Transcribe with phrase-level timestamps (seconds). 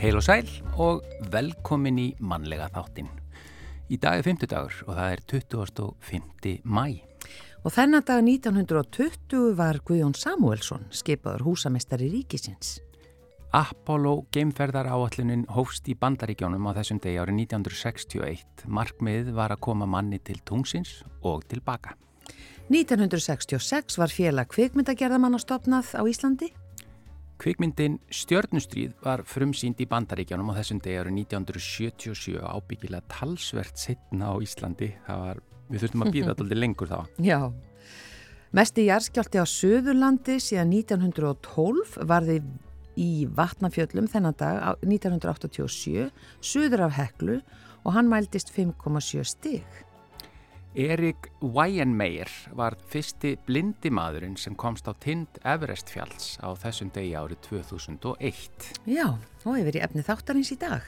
[0.00, 0.48] Heil og sæl
[0.80, 3.06] og velkomin í mannlega þáttin.
[3.92, 5.22] Í dag er 50 dagur og það er
[6.08, 6.54] 25.
[6.64, 6.86] mæ.
[7.62, 12.78] Og þennan dag 1920 var Guðjón Samuelsson skipaður húsamestari ríkisins.
[13.50, 18.68] Apollo geimferðar áallunin hófst í bandaríkjónum á þessum degi árið 1961.
[18.70, 21.96] Markmið var að koma manni til tungsins og tilbaka.
[22.70, 26.52] 1966 var félag kvikmyndagerðamann á stopnað á Íslandi.
[27.42, 34.38] Kvikmyndin Stjörnustríð var frumsýnd í bandaríkjanum á þessum degi árið 1977 ábyggilega talsvert setna á
[34.38, 34.92] Íslandi.
[35.10, 37.00] Var, við þurftum að býða alltaf lengur þá.
[37.18, 37.40] Já,
[38.54, 42.52] mest í jærskjálti á Suðurlandi síðan 1912 var þið
[42.98, 47.40] í Vatnafjöllum þennan dag 1987, Suður af Heklu
[47.84, 49.64] og hann mæltist 5,7 stig.
[50.74, 57.16] Erik Weihenmayer var fyrsti blindi maðurinn sem komst á tind Everest fjalls á þessum degi
[57.18, 58.68] árið 2001.
[58.86, 59.08] Já,
[59.42, 60.86] og hefur í efni þáttarins í dag.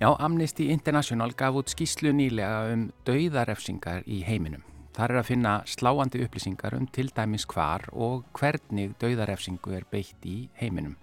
[0.00, 4.64] Já, Amnesty International gaf út skýslu nýlega um dauðarefsingar í heiminum.
[4.96, 10.26] Þar er að finna sláandi upplýsingar um til dæmis hvar og hvernig dauðarefsingu er beitt
[10.26, 10.96] í heiminum.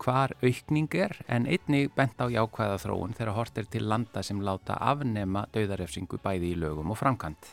[0.00, 4.38] Hvar aukning er en einnig bent á jákvæða þróun þegar hort er til landa sem
[4.40, 7.50] láta afnema dauðarefsingu bæði í lögum og framkant.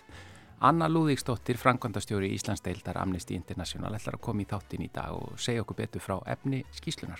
[0.63, 5.65] Anna Lúðíksdóttir, Frankvandastjóri Íslandsdeildar Amnesty International, ætlar að koma í þáttin í dag og segja
[5.65, 7.19] okkur betur frá efni skíslunar.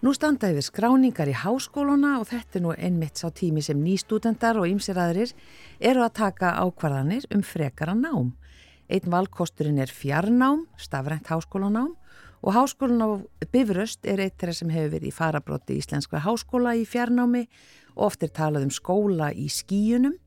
[0.00, 4.56] Nú standa yfir skráningar í háskóluna og þetta er nú einmitt sá tími sem nýstúdendar
[4.56, 5.36] og ýmsir aðrir
[5.78, 8.32] eru að taka ákvarðanir um frekara nám.
[8.88, 11.92] Einn valkosturinn er fjarnám, stafrænt háskólanám
[12.42, 13.10] og háskólan á
[13.52, 17.46] Bifröst er eitt þeirra sem hefur verið í farabróti íslenskra háskóla í fjarnámi
[17.96, 20.18] og oft er talað um skóla í skíunum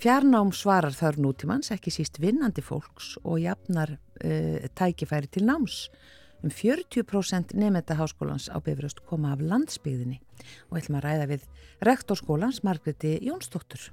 [0.00, 5.90] Fjarnám svarar þar nútímans ekki síst vinnandi fólks og jafnar uh, tækifæri til náms.
[6.40, 10.16] Um 40% nefnda háskólans á Bifröst koma af landsbyðinni
[10.70, 11.44] og ætlum að ræða við
[11.84, 13.90] rektorskólans Margreti Jónsdóttur.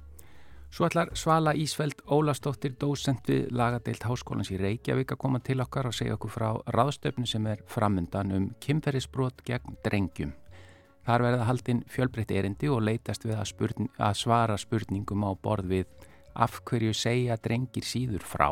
[0.70, 5.88] Svo ætlar Svala Ísveld Ólastóttir, dósent við lagadeilt háskólans í Reykjavík að koma til okkar
[5.88, 10.34] og segja okkur frá ráðstöfni sem er framöndan um kymferisbrot gegn drengjum.
[11.08, 15.72] Þar verða haldinn fjölbreytt erindi og leytast við að, spurning, að svara spurningum á borð
[15.72, 15.86] við
[16.36, 18.50] af hverju segja drengir síður frá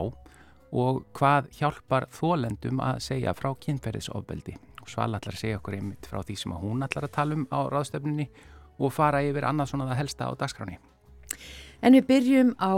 [0.73, 4.57] og hvað hjálpar þólendum að segja frá kynferðisofbeldi.
[4.89, 7.61] Svala ætlar að segja okkur einmitt frá því sem hún ætlar að tala um á
[7.69, 8.31] ráðstöfninni
[8.79, 10.79] og fara yfir annað svona það helsta á dagskráni.
[11.85, 12.73] En við byrjum á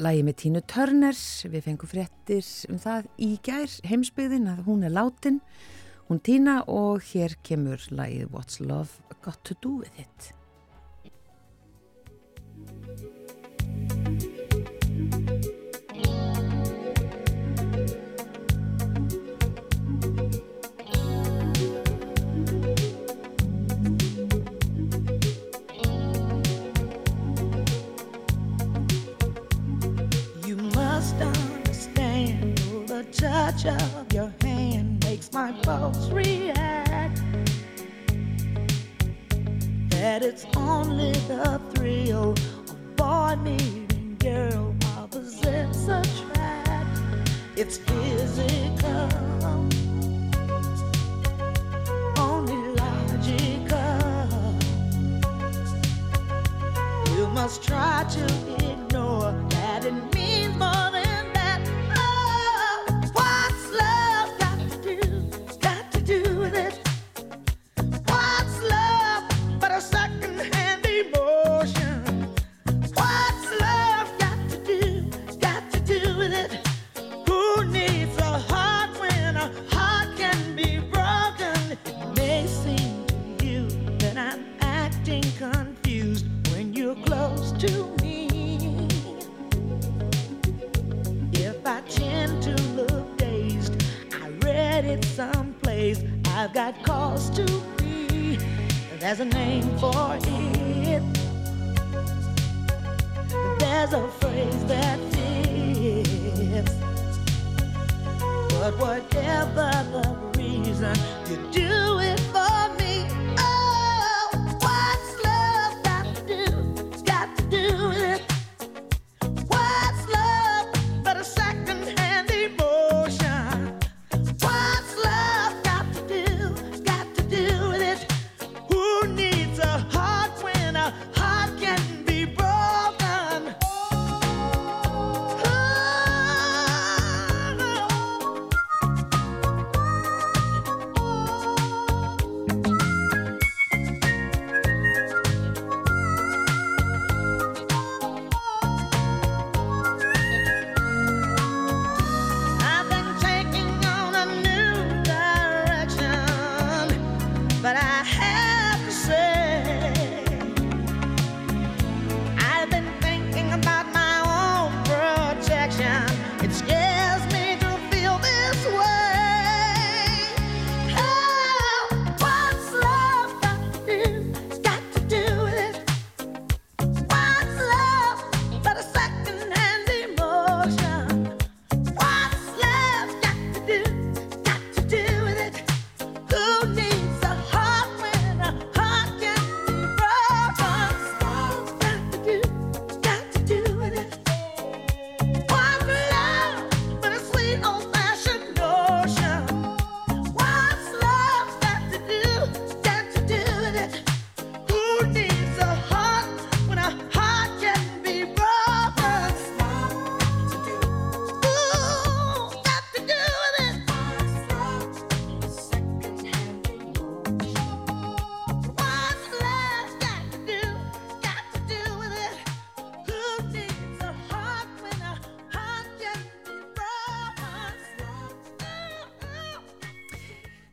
[0.00, 1.22] lægi með Tínu Törners.
[1.46, 5.40] Við fengum fréttir um það í gær heimsbyðin að hún er látin.
[6.08, 10.39] Hún Tína og hér kemur lægið What's Love Got To Do With It.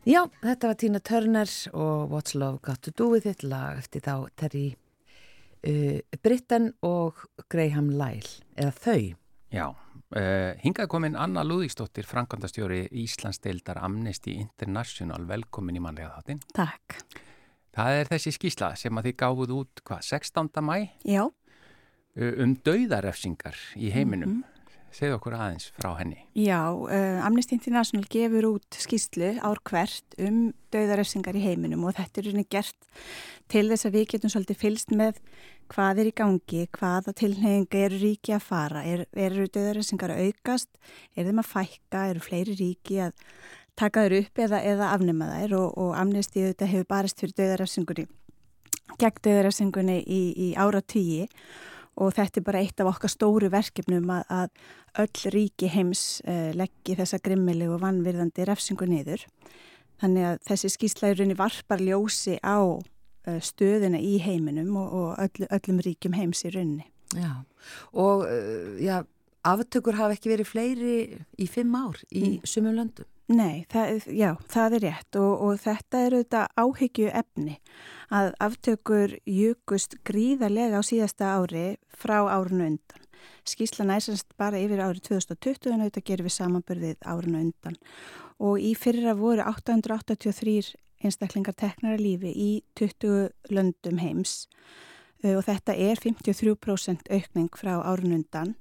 [0.08, 4.06] Já, þetta var Tina Turner og What's Love Got To Do With It lag eftir
[4.06, 4.70] þá Terry
[5.68, 9.02] uh, Britten og Graham Lyle, eða þau.
[9.52, 16.40] Já, uh, hingað komin Anna Lúðíksdóttir, Frankandastjóri Íslandsdeildar Amnesty International, velkomin í mannlega þáttinn.
[16.56, 17.02] Takk.
[17.76, 20.54] Það er þessi skísla sem að þið gáfuð út, hvað, 16.
[20.64, 20.78] mæ?
[21.04, 21.26] Já.
[22.16, 24.38] Uh, um dauðarefsingar í heiminum.
[24.38, 24.57] Mm -hmm.
[24.98, 26.24] Segð okkur aðeins frá henni.
[26.34, 32.22] Já, uh, Amnesty International gefur út skýslu ár hvert um dauðarefsingar í heiminum og þetta
[32.22, 32.90] er rauninni gert
[33.52, 35.20] til þess að við getum svolítið fylst með
[35.70, 40.70] hvað er í gangi, hvaða tilhengi eru ríki að fara, er, eru dauðarefsingar að aukast,
[41.14, 43.16] er þeim að fækka, eru fleiri ríki að
[43.78, 48.08] taka þeir upp eða, eða afnema þær og, og Amnesty þetta hefur barist fyrir dauðarefsingunni,
[48.98, 51.28] gegn dauðarefsingunni í, í ára tíi
[51.98, 56.52] og þetta er bara eitt af okkar stóru verkefnum að, að öll ríki heims uh,
[56.58, 59.26] leggji þessa grimmilegu og vannvirðandi refsingu niður.
[60.02, 65.82] Þannig að þessi skýrslæðurinni varpar ljósi á uh, stöðuna í heiminum og, og öll, öllum
[65.86, 66.86] ríkjum heims í runni.
[67.18, 67.32] Já,
[67.96, 69.02] og uh, já,
[69.48, 70.96] aftökur hafa ekki verið fleiri
[71.40, 72.48] í fimm ár í mm.
[72.48, 73.08] sumum löndum.
[73.28, 77.58] Nei, það, já, það er rétt og, og þetta er auðvitað áhyggju efni
[78.16, 83.04] að aftökur jukust gríðarlega á síðasta ári frá árinu undan.
[83.48, 87.80] Skíslan æsast bara yfir árið 2020 en auðvitað gerum við samanbyrðið árinu undan
[88.48, 94.46] og í fyrra voru 883 einstaklingar teknara lífi í 20 löndum heims
[95.26, 98.56] og þetta er 53% aukning frá árinu undan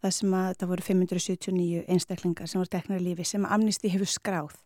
[0.00, 4.58] það sem að það voru 579 einstaklingar sem voru teknara lífi sem Amnesty hefur skráð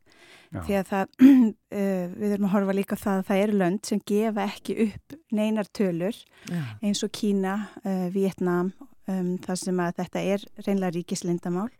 [0.54, 0.60] Já.
[0.62, 4.02] því að það, uh, við erum að horfa líka það að það eru lönd sem
[4.11, 6.18] gefa ekki upp neinar tölur
[6.49, 6.62] Já.
[6.80, 7.54] eins og Kína,
[7.85, 8.75] uh, Vietnam,
[9.11, 11.70] um, það sem að þetta er reynlega ríkislindamál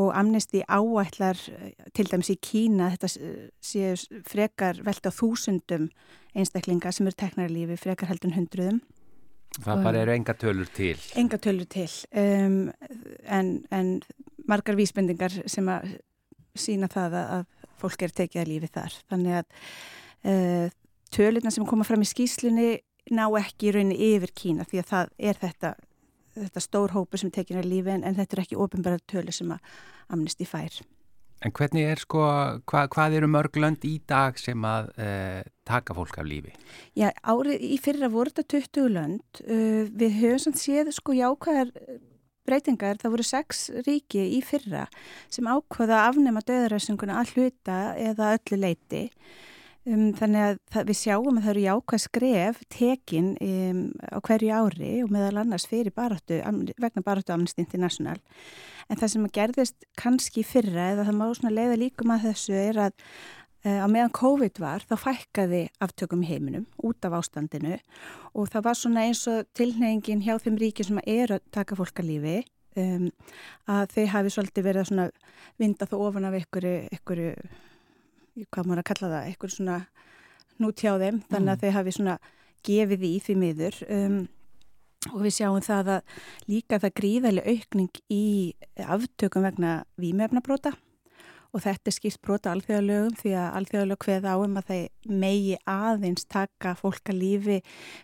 [0.00, 1.38] og Amnesty áætlar
[1.94, 3.10] til dæmis í Kína, þetta
[3.62, 5.86] séu frekar velt á þúsundum
[6.34, 8.80] einstaklingar sem eru teknara lífi, frekar heldun hundruðum.
[9.54, 10.96] Það bara eru enga tölur til.
[11.20, 12.56] Enga tölur til, um,
[13.30, 13.92] en, en
[14.50, 15.94] margar vísbendingar sem að
[16.58, 17.44] sína það að
[17.80, 18.96] fólk er tekið að lífi þar.
[19.12, 19.46] Þannig að
[20.32, 20.66] uh,
[21.14, 22.68] tölurna sem koma fram í skýslunni
[23.14, 25.72] ná ekki í rauninni yfir Kína því að það er þetta,
[26.40, 29.52] þetta stór hópur sem tekið að lífi en, en þetta er ekki ofinbæra tölur sem
[29.54, 29.74] að
[30.14, 30.80] Amnesty fær.
[31.44, 32.22] En hvernig er sko,
[32.70, 36.54] hva, hvað eru mörg lönd í dag sem að uh, taka fólk af lífi?
[36.96, 39.42] Já, árið í fyrra voru þetta 20 lönd.
[39.44, 41.74] Uh, við höfum sann séð sko jákvæðar
[42.44, 44.84] breytingar, það voru sex ríki í fyrra
[45.32, 49.04] sem ákvaða að afnema döðaræsinguna að hluta eða öllu leiti.
[49.84, 54.54] Um, þannig að það, við sjáum að það eru jákvæð skref tekin um, á hverju
[54.56, 56.40] ári og meðal annars fyrir baráttu,
[56.80, 58.16] vegna baráttu Amnesty International.
[58.88, 62.56] En það sem að gerðist kannski fyrra eða það má svona leiða líkum að þessu
[62.58, 62.94] er að
[63.64, 67.78] uh, á meðan COVID var þá fækkaði aftökum í heiminum út af ástandinu.
[68.34, 72.02] Og það var svona eins og tilnefingin hjá þeim ríki sem er að taka fólk
[72.02, 72.38] að lífi
[72.80, 73.10] um,
[73.70, 75.14] að þau hafi svolítið verið að
[75.60, 77.34] vinda þó ofan af einhverju
[78.50, 79.76] hvað maður að kalla það, eitthvað svona
[80.62, 81.60] nút hjá þeim, þannig að mm.
[81.62, 82.16] þau hafi svona
[82.64, 83.78] gefið í því miður.
[83.94, 84.16] Um,
[85.12, 86.18] og við sjáum það að
[86.48, 88.24] líka það gríðarlega aukning í
[88.80, 90.74] aftökum vegna výmefnabróta
[91.54, 96.26] og þetta er skýrt brota alþjóðalögum því að alþjóðalög hveð áum að þeir megi aðeins
[96.26, 97.58] taka fólk að lífi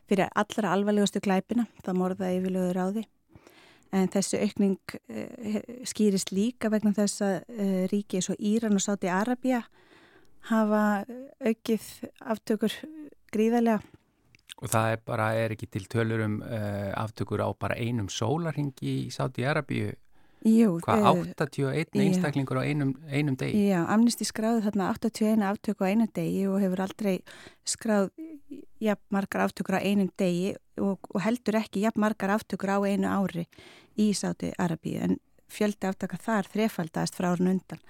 [0.07, 3.05] fyrir allra alvarlegustu glæpina, það morða yfirlögur á því.
[3.91, 5.57] En þessu aukning uh,
[5.89, 9.65] skýrist líka vegna þess að uh, ríki eins og Íran og Sáti Arabia
[10.47, 11.03] hafa
[11.43, 11.89] aukið
[12.23, 12.77] aftökur
[13.35, 13.83] gríðarlega.
[14.61, 19.07] Og það er bara, er ekki til tölur um uh, aftökur á bara einum sólarhingi
[19.07, 19.95] í Sáti-Arabíu?
[20.45, 20.79] Jú.
[20.85, 23.67] Hvað, 81 uh, einstaklingur á einum, einum degi?
[23.71, 27.17] Já, Amnesty skráði þarna 81 aftöku á einum degi og hefur aldrei
[27.69, 28.11] skráð
[28.81, 33.09] jafn margar aftökur á einum degi og, og heldur ekki jafn margar aftökur á einu
[33.09, 33.47] ári
[34.01, 35.19] í Sáti-Arabíu en
[35.51, 37.81] fjöldi aftaka þar þrefaldast frá árun undan.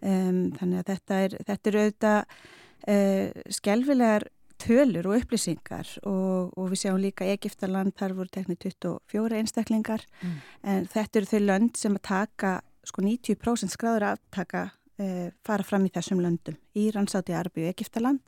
[0.00, 4.28] Um, þannig að þetta er, þetta er auðvitað uh, skelvilegar
[4.60, 10.36] tölur og upplýsingar og, og við sjáum líka Egiptaland, þar voru teknið 24 einstaklingar mm.
[10.72, 12.52] en þetta eru þau lönd sem að taka
[12.86, 18.22] sko 90% skráður aftaka uh, fara fram í þessum löndum Íran, Sáti, Arbi og Egiptaland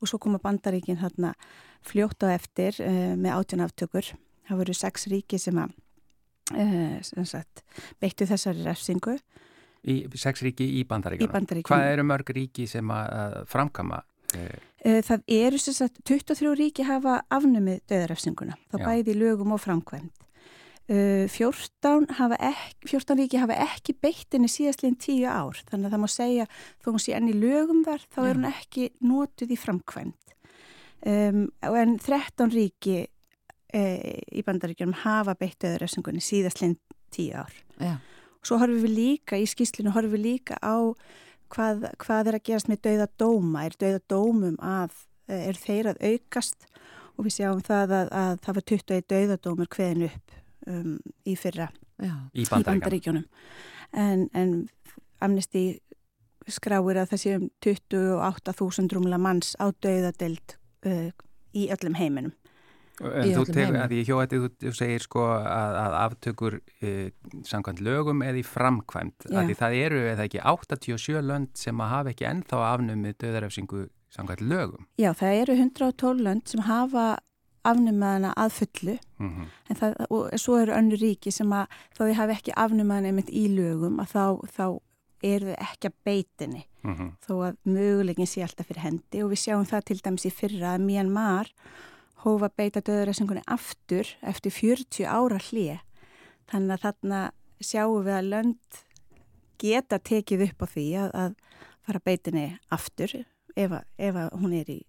[0.00, 1.34] og svo koma bandaríkin hérna
[1.86, 4.12] fljótt á eftir uh, með átján aftökur
[4.48, 5.78] það voru sex ríki sem að
[6.52, 7.62] sem sagt,
[8.02, 9.14] beittu þessari refsingu
[9.82, 11.30] Í sex ríki í bandaríkjum.
[11.66, 14.02] Hvað eru mörg ríki sem að framkama?
[14.82, 18.56] Eh, það eru sem sagt 23 ríki hafa afnumið döðarafsinguna.
[18.72, 18.86] Það Já.
[18.88, 20.22] bæði lögum og framkvæmt.
[20.90, 25.92] Uh, 14, hafa ekki, 14 ríki hafa ekki beitt henni síðastleginn 10 ár þannig að
[25.94, 26.46] það má segja
[26.82, 30.34] þó hún sé enn í lögum þar þá er hún ekki notuð í framkvæmt
[31.06, 33.82] um, en 13 ríki e,
[34.34, 36.74] í bandaríkjum hafa beitt auðurrefsingunni síðastleginn
[37.14, 37.94] 10 ár Já.
[38.42, 40.98] svo horfum við líka í skýslinu horfum við líka á
[41.52, 43.64] hvað, hvað er að gerast með dauða dóma?
[43.66, 44.96] Er dauða dómum að
[45.32, 46.68] er þeir að aukast?
[47.16, 50.94] Og við sjáum það að, að það var 20 dauðadómur hveðin upp um,
[51.28, 51.68] í fyrra.
[52.02, 52.14] Já.
[52.34, 53.26] í bandaríkjunum.
[53.92, 54.54] En, en
[55.22, 55.66] Amnesty
[56.50, 60.56] skráir að það sé um 28.000 rúmla manns á dauðadeld
[60.88, 61.10] uh,
[61.54, 62.32] í öllum heiminum
[63.02, 66.92] En þú tegur, að ég hjó að þú, segir sko að, að aftökur e,
[67.48, 69.40] samkvæmt lögum eða í framkvæmt Já.
[69.42, 73.82] að það eru eða ekki 87 lönd sem að hafa ekki ennþá afnumið döðarefsingu
[74.12, 74.86] samkvæmt lögum.
[75.00, 77.06] Já, það eru 112 lönd sem hafa
[77.66, 81.66] afnumaðana að fullu Mm en það, og svo eru önnur ríki sem að
[81.96, 84.24] þá þau hafi ekki afnumaðana einmitt í lögum að þá,
[84.56, 84.66] þá
[85.22, 87.10] eru þau ekki að beitinni -hmm.
[87.22, 90.74] þó að möguleikin sé alltaf fyrir hendi og við sjáum það til dæmis í fyrra
[90.74, 91.52] að Myanmar
[92.22, 95.80] hófa beita döðuræsingunni aftur eftir 40 ára hlið.
[96.50, 97.20] Þannig að þarna
[97.62, 98.80] sjáum við að lönd
[99.62, 101.36] geta tekið upp á því að, að
[101.86, 104.80] fara beitinni aftur ef, að, ef að hún er í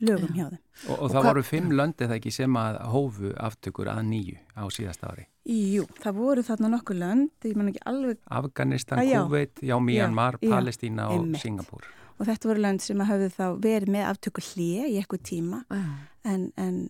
[0.00, 0.60] lögum hjá þeim.
[0.88, 4.38] Og, og Og það voru fimm lönd eða ekki sem að hófu aftökur að nýju
[4.56, 5.26] á síðasta ári.
[5.50, 9.00] Jú, það voru þarna nokkur lönd, ég man ekki alveg, Afganistan.
[9.00, 11.32] Kuveit, já, Myanmar, Palestína og.
[11.40, 11.88] Singapúr.
[12.20, 15.84] Og þetta voru lönd sem hafðu þá verið með aftöku hlið í eitthvað tíma Já.
[16.28, 16.80] en, en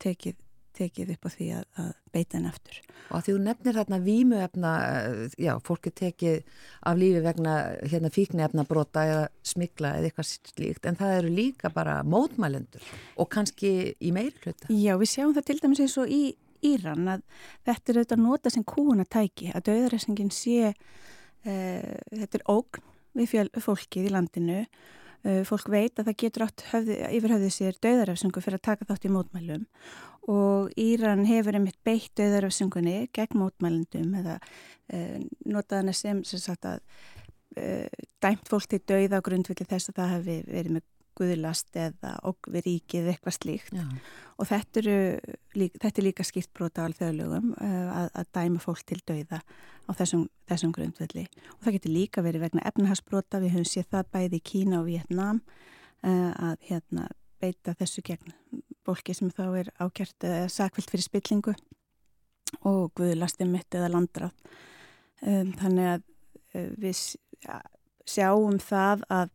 [0.00, 0.38] tekið,
[0.78, 2.80] tekið upp á því að, að beita henni aftur.
[3.08, 7.54] Og að því þú nefnir þarna vímuefna, eh, já, fólk er tekið af lífi vegna
[7.84, 13.30] hérna fíknefna brota eða smikla eða eitthvað slíkt, en það eru líka bara mótmælendur og
[13.34, 14.70] kannski í meiri hluta.
[14.72, 16.22] Já, við sjáum það til dæmis eins og í
[16.66, 17.20] Íran að
[17.68, 23.48] þetta er auðvitað nota sem kúunatæki, að döðaræsingin sé, uh, þetta er ógn við fjöl,
[23.64, 24.58] fólkið í landinu,
[25.24, 28.88] uh, fólk veit að það getur átt höfði, yfir höfðið sér döðaræsingu fyrir að taka
[28.90, 29.64] þátt í mótmælum.
[30.28, 35.16] Og Íran hefur einmitt beitt döðaræsingunni gegn mótmælendum eða uh,
[35.48, 36.82] notaðana sem, sem sagt að
[37.56, 37.88] uh,
[38.20, 40.88] dæmt fólk til döða á grundvilli þess að það hefði verið með
[41.18, 43.72] guðlast eða okk við ríkið eða eitthvað slíkt.
[43.74, 43.84] Já.
[44.38, 44.96] og þetta, eru,
[45.58, 49.40] lík, þetta er líka skipt brota á alþjóðlögum uh, að, að dæma fólk til dauða
[49.42, 51.24] á þessum, þessum grundvelli.
[51.56, 54.88] Og það getur líka verið vegna efnahagsbrota við höfum séð það bæði í Kína og
[54.90, 57.08] Vietnam uh, að hérna,
[57.42, 58.34] beita þessu gegn
[58.86, 61.56] fólki sem þá er ákjört uh, sakvilt fyrir spillingu
[62.66, 64.32] og guðlasti mitt eða landráð.
[65.18, 66.06] Um, þannig að
[66.80, 67.00] við
[68.08, 69.32] sjáum það að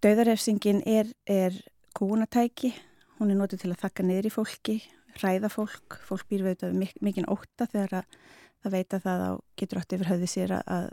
[0.00, 1.56] Dauðarefsingin er, er
[1.92, 2.70] kúnatæki,
[3.18, 4.76] hún er notið til að þakka niður í fólki,
[5.18, 8.14] hræða fólk, fólk býr þetta mik mikinn ótta þegar að
[8.60, 10.86] það veit að það á, getur átt yfir höfði sér að,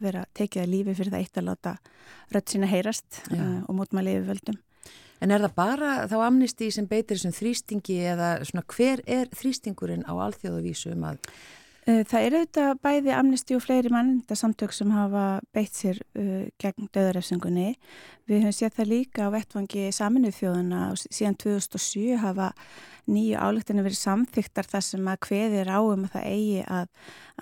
[0.00, 1.74] vera tekið að lífi fyrir það eitt að láta
[2.32, 4.58] rödd sína heyrast uh, og mótmæli yfir völdum.
[5.24, 10.08] En er það bara þá amnesti sem beitir þessum þrýstingi eða svona hver er þrýstingurinn
[10.08, 11.20] á alþjóðavísu um að
[11.84, 16.88] Það eru auðvitað bæði amnesti og fleiri mannenda samtök sem hafa beitt sér uh, gegn
[16.96, 17.74] döðarefsingunni.
[18.24, 22.46] Við höfum séð það líka á vettvangi saminuð þjóðuna og síðan 2007 hafa
[23.04, 26.88] nýju álöktinu verið samþyktar þar sem að hveðir á um að það eigi að,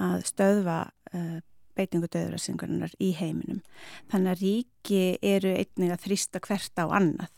[0.09, 1.39] að stöðva uh,
[1.79, 3.63] beitingu döðarefsingunar í heiminum.
[4.11, 7.31] Þannig að ríki eru einnig að þrýsta hvert á annað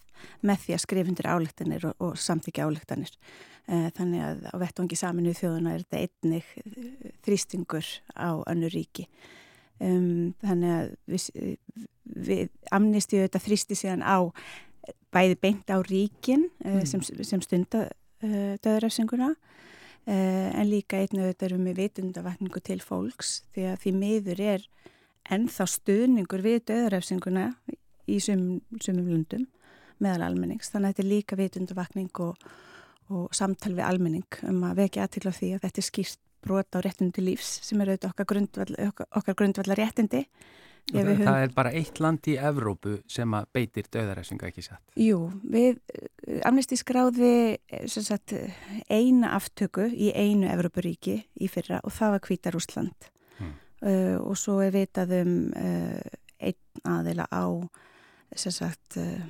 [0.44, 3.14] með því að skrifundir álöktanir og, og samþykja álöktanir.
[3.66, 9.08] Eh, Þannig að á vettvangi saminuð þjóðuna er þetta einnig eh, þrýstingur á önnu ríki.
[9.82, 11.24] Um, þannig að við,
[12.04, 14.30] við amnistíu þetta þrýsti síðan á
[15.10, 16.86] bæði beint á ríkin uh, Mm.
[16.86, 17.88] sem, sem stunda
[18.24, 19.34] döðrafsinguna
[20.06, 24.64] en líka einnig þetta erum við vitundavakningu til fólks því að því miður er
[25.32, 27.44] ennþá stuðningur við döðrafsinguna
[28.08, 28.60] í sumum
[29.10, 29.46] lundum
[30.04, 30.70] meðal almennings.
[30.72, 32.46] Þannig að þetta er líka vitundavakning og
[33.12, 36.76] og samtal við almenning um að vekja aðtil á því að þetta er skýrt brot
[36.76, 40.24] á réttindi lífs sem eru auðvitað okkar grundvall, okkar, okkar grundvallar réttindi.
[40.84, 44.82] Það, það er bara eitt land í Evrópu sem að beitir döðarefsingu ekki satt.
[45.00, 48.34] Jú, við eh, Amnesty skráði eh, sagt,
[48.92, 53.50] eina aftöku í einu Evrópuríki í fyrra og það var Hvítar Úsland Mm.
[53.82, 57.50] uh, og svo er vitað um uh, einn aðeila á
[58.38, 59.24] sagt uh,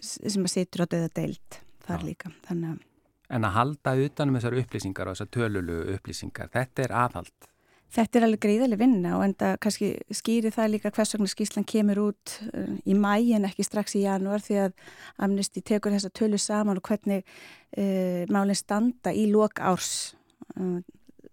[0.00, 2.06] sem að situr á döða deild þar Já.
[2.06, 2.32] líka.
[2.46, 2.86] Þannig að
[3.30, 7.48] En að halda utanum þessar upplýsingar og þessar tölulu upplýsingar, þetta er aðhald.
[7.90, 11.98] Þetta er alveg greiðaleg vinna og enda kannski skýri það líka hvers vegna skýslan kemur
[12.04, 14.84] út uh, í mæ en ekki strax í janúar því að
[15.26, 20.14] Amnesty tekur þessa tölu saman og hvernig uh, málinn standa í lok árs.
[20.54, 20.78] Uh,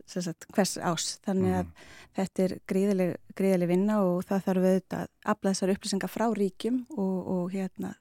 [0.09, 1.11] sagt, hvers ás.
[1.25, 1.71] Þannig að
[2.17, 2.57] þetta er
[3.37, 7.93] gríðileg vinna og það þarf auðvitað að afla þessar upplýsingar frá ríkjum og, og hérna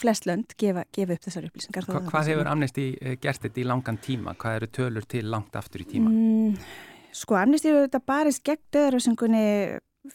[0.00, 1.88] flest lönd gefa, gefa upp þessar upplýsingar.
[1.88, 4.34] Hva, hvað hefur Amnesty eh, gert þetta í langan tíma?
[4.40, 6.10] Hvað eru tölur til langt aftur í tíma?
[6.10, 6.56] Mm,
[7.12, 9.44] sko, Amnesty hefur þetta barist gegn döðaröfsingunni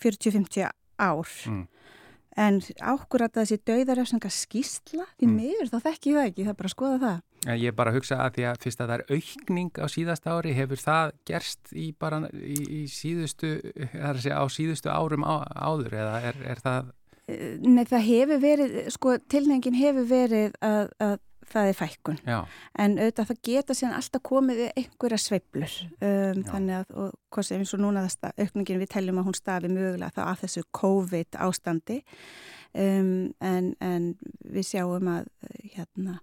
[0.02, 1.38] 40-50 ár.
[1.52, 1.64] Mm.
[2.36, 5.36] En ákvörða þessi döðaröfsinga skýsla, því Mm.
[5.40, 7.22] miður þá þekki ég það ekki, það er bara að skoða það.
[7.46, 10.32] Ég er bara að hugsa að því að fyrst að það er aukning á síðasta
[10.34, 13.52] ári, hefur það gerst í bara í, í síðustu,
[13.94, 18.42] að segja á síðustu árum á, áður eða er, er það, Eh, Nei, það hefur
[18.44, 21.16] verið, sko, tilnefingin hefur verið að, að
[21.50, 22.20] það er fækkun.
[22.26, 22.38] já,
[22.78, 25.76] En auðvitað það geta síðan alltaf komið einhverja sveiflur.
[26.00, 29.38] Um, þannig að, og hvað sem eins og núna það aukningin við teljum að hún
[29.38, 32.00] stafi mögulega þá af þessu COVID ástandi.
[32.76, 34.10] Um, en, en
[34.52, 36.20] við sjáum að, eh, hérna,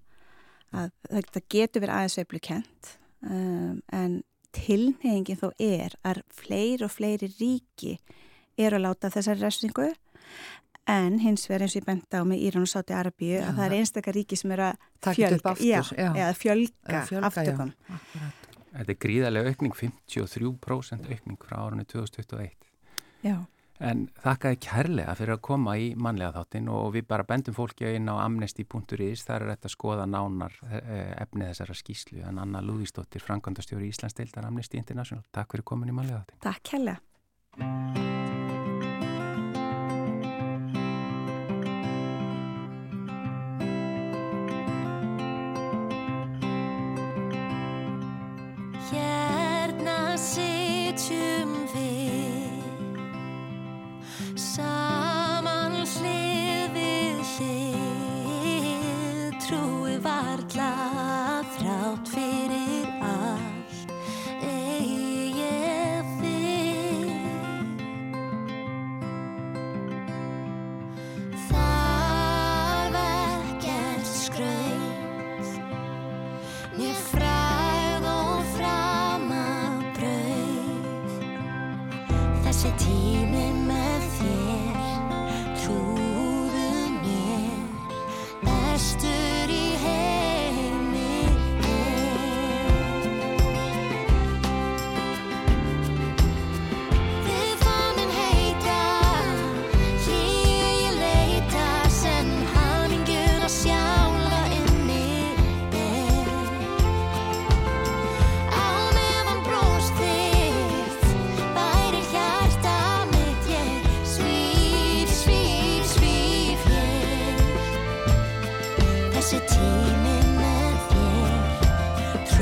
[0.73, 2.93] að það, getur verið aðeins sveiflu kent.
[3.23, 4.21] Um, en
[4.53, 7.97] tilnefingin þó er að fleiri og fleiri ríki
[8.61, 9.93] eru að láta þessari refsingu
[10.91, 13.59] en hins vegar eins og ég benda á með Íran og Sáti Arabíu Já, að
[13.59, 14.77] það er einstakar ríki sem eru að
[15.37, 16.11] upp aftur, já, já.
[16.11, 17.73] eða fjölga, fjölga, aftökum.
[17.73, 18.51] já, akkurat.
[18.73, 22.71] þetta er gríðarlega aukning, 53% aukning frá árunni 2021.
[23.23, 23.37] Já.
[23.83, 28.07] En þakkaði kærlega fyrir að koma í mannlega þáttin og við bara bendum fólki inn
[28.07, 33.25] á amnesty.is, þar er þetta að skoða nánar eh, efni þessara skýslu en Anna Lúðísdóttir,
[33.27, 35.27] Frankondastjóri Íslandsdeildar Amnesty International.
[35.35, 36.43] Takk fyrir komin í mannlega þáttin.
[36.47, 38.21] Takk hella.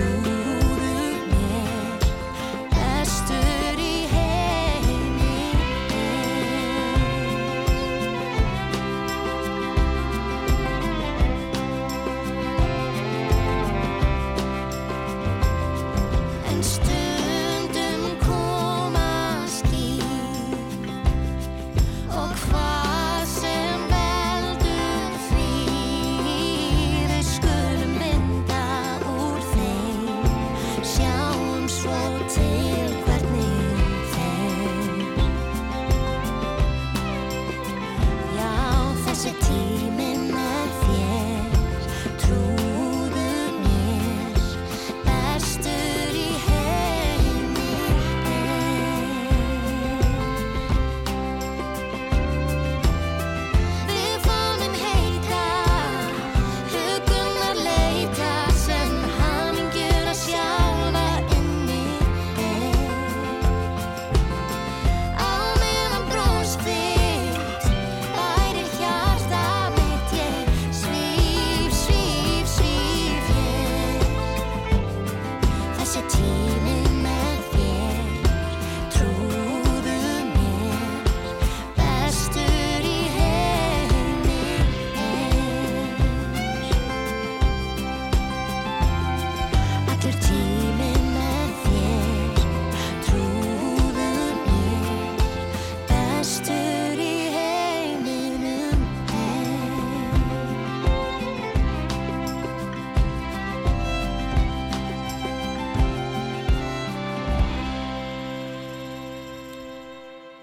[0.01, 0.40] You.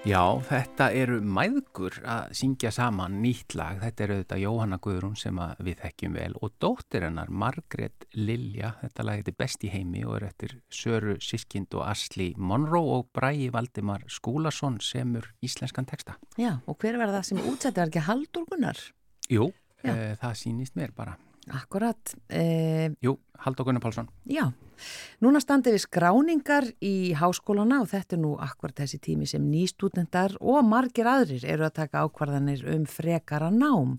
[0.07, 3.81] Já, þetta eru mæðgur að syngja saman nýtt lag.
[3.81, 8.71] Þetta eru þetta Jóhanna Guðrún sem við þekkjum vel og dóttir hennar Margrét Lilja.
[8.85, 13.11] Þetta lag er best í heimi og er eftir Söru Siskind og Asli Monroe og
[13.11, 16.15] Bræi Valdimar Skúlason semur íslenskan texta.
[16.39, 18.79] Já, og hver var það sem útsetti var ekki Haldur Gunnar?
[19.27, 19.51] Jú,
[19.83, 21.19] e, það sýnist mér bara.
[21.53, 24.09] Akkurat, e, Jú, Haldur Gunnar Pálsson.
[24.25, 24.51] já.
[25.21, 30.35] Núna standi við skráningar í háskólana og þetta er nú akkurat þessi tími sem nýstúdendar
[30.39, 33.97] og margir aðrir eru að taka ákvarðanir um frekara nám.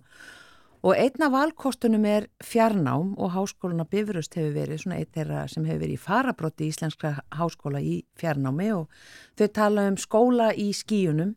[0.87, 5.81] Og einna valkostunum er fjarnám og háskóluna Bifurust hefur verið svona eitt þeirra sem hefur
[5.83, 8.87] verið í farabrotti í Íslenska háskóla í fjarnámi og
[9.35, 11.35] þau tala um skóla í skíunum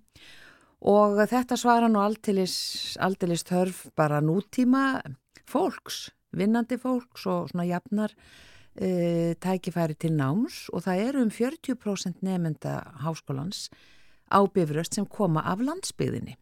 [0.82, 5.02] og þetta svara nú aldeilis þörf bara nútíma
[5.52, 12.24] fólks, vinnandi fólks og svona jafnar uh, tækifæri til náms og það eru um 40%
[12.26, 13.68] nefnda háskólans
[14.32, 16.38] á Bifuröst sem koma af landsbyðinni.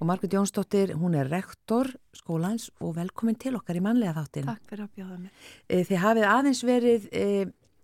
[0.00, 4.48] Og Margrét Jónsdóttir, hún er rektor skólans og velkomin til okkar í mannlega þáttin.
[4.48, 5.32] Takk fyrir að bjóða mér.
[5.68, 7.24] Eh, Þið hafið aðeins verið, e,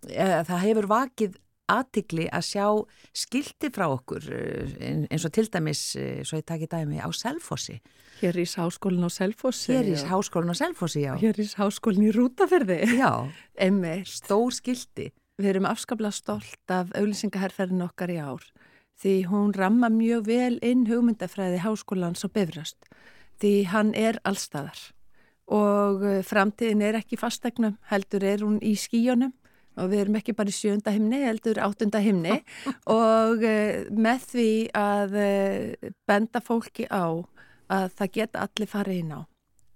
[0.09, 1.37] e, það hefur vakið
[1.71, 2.65] aðtigli að sjá
[3.15, 4.75] skilti frá okkur eh,
[5.09, 7.79] eins og til dæmis, eh, svo ég taki dæmi, á Selfossi.
[8.21, 9.73] Hér í háskólinn á Selfossi.
[9.73, 11.13] Hér í og háskólinn á Selfossi, já.
[11.19, 12.79] Hér í háskólinn í Rútaferði.
[12.99, 13.11] Já,
[13.67, 15.11] Emmi, stór skilti.
[15.35, 18.43] við erum afskaplega stolt af auðlýsingaherferðin okkar í ár.
[18.95, 22.87] Því hún ramma mjög vel inn hugmyndafræði háskólans og bifröst.
[23.41, 24.79] Því hann er allstaðar.
[25.51, 29.33] Og eh, framtíðin er ekki í fastegnum, heldur er hún í skíunum
[29.75, 32.39] og við erum ekki bara í sjönda himni, heldur áttunda himni
[32.97, 37.05] og uh, með því að uh, benda fólki á
[37.71, 39.21] að það geta allir farið inn á.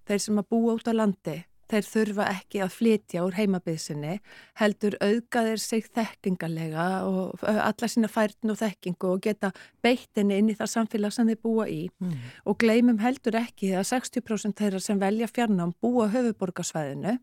[0.09, 1.37] Þeir sem að búa út á landi,
[1.69, 4.17] þeir þurfa ekki að flytja úr heimabyðsinni,
[4.59, 9.51] heldur auðgaðir sig þekkingalega og alla sína færtin og þekkingu og geta
[9.85, 11.81] beittinni inn í það samfélag sem þeir búa í.
[12.01, 12.15] Mm.
[12.49, 17.17] Og gleymum heldur ekki að 60% þeirra sem velja fjarnám búa höfuborgarsvæðinu.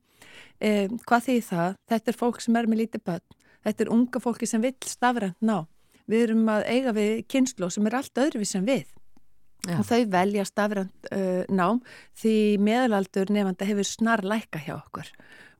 [0.61, 1.81] Eh, hvað þýð það?
[1.91, 3.41] Þetta er fólk sem er með lítið börn.
[3.67, 5.67] Þetta er unga fólki sem vill stafrænt ná.
[6.07, 8.87] Við erum að eiga við kynslu sem er allt öðruvís sem við.
[9.66, 9.79] Já.
[9.81, 11.83] Og þau velja stafrænt uh, nám
[12.20, 15.11] því meðalaldur nefnda hefur snar lækka hjá okkur.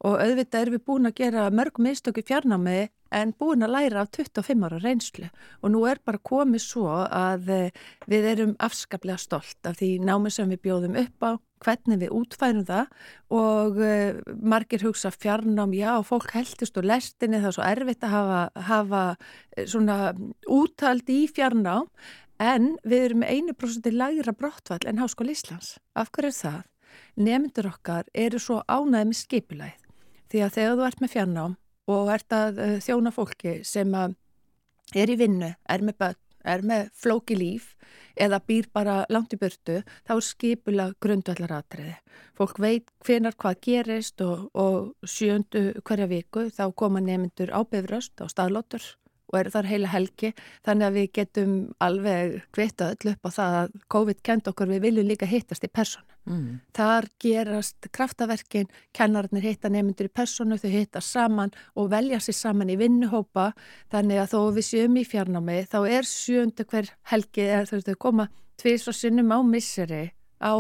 [0.07, 4.11] Og auðvitað erum við búin að gera mörg mistöku fjarnámi en búin að læra af
[4.13, 5.31] 25 ára reynslu.
[5.63, 10.33] Og nú er bara komið svo að eh, við erum afskaplega stolt af því námi
[10.35, 11.31] sem við bjóðum upp á,
[11.65, 12.91] hvernig við útfærum það
[13.33, 18.13] og uh, margir hugsa fjarnám, já, fólk heldist og lestinni, það er svo erfitt að
[18.13, 19.03] hafa, hafa
[19.65, 19.97] svona
[20.53, 21.89] útald í fjarnám
[22.43, 25.79] En við erum með einu prosenti lægra brottfall en Háskóla Íslands.
[25.97, 26.59] Af hverju er það?
[27.17, 29.79] Nemyndur okkar eru svo ánæði með skipulæð.
[30.29, 31.57] Því að þegar þú ert með fjarnám
[31.97, 36.91] og ert að uh, þjóna fólki sem er í vinnu, er með börn, er með
[36.95, 37.73] flóki líf
[38.17, 41.97] eða býr bara langt í burtu, þá er skipula grundvallar atriði.
[42.37, 48.21] Fólk veit hvenar hvað gerist og, og sjöndu hverja viku þá koma nemyndur á bifröst
[48.21, 48.85] á staðlótur
[49.33, 50.33] og eru þar heila helgi
[50.67, 54.85] þannig að við getum alveg kvita öll upp á það að COVID kent okkur við
[54.87, 56.07] viljum líka hittast í persónu.
[56.27, 56.61] Mm.
[56.75, 62.73] Þar gerast kraftaverkin, kennararnir hitta nefndur í persónu, þau hitta saman og velja sér saman
[62.73, 63.53] í vinnuhópa
[63.95, 68.29] þannig að þó við séum í fjarnámi þá er sjöndu hver helgi eða þau koma
[68.59, 70.05] tvís og sinnum á misseri
[70.43, 70.55] á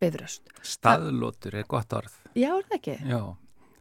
[0.00, 0.48] bifröst.
[0.64, 2.16] Staðlótur er gott orð.
[2.34, 2.96] Já, er það ekki?
[3.10, 3.22] Já,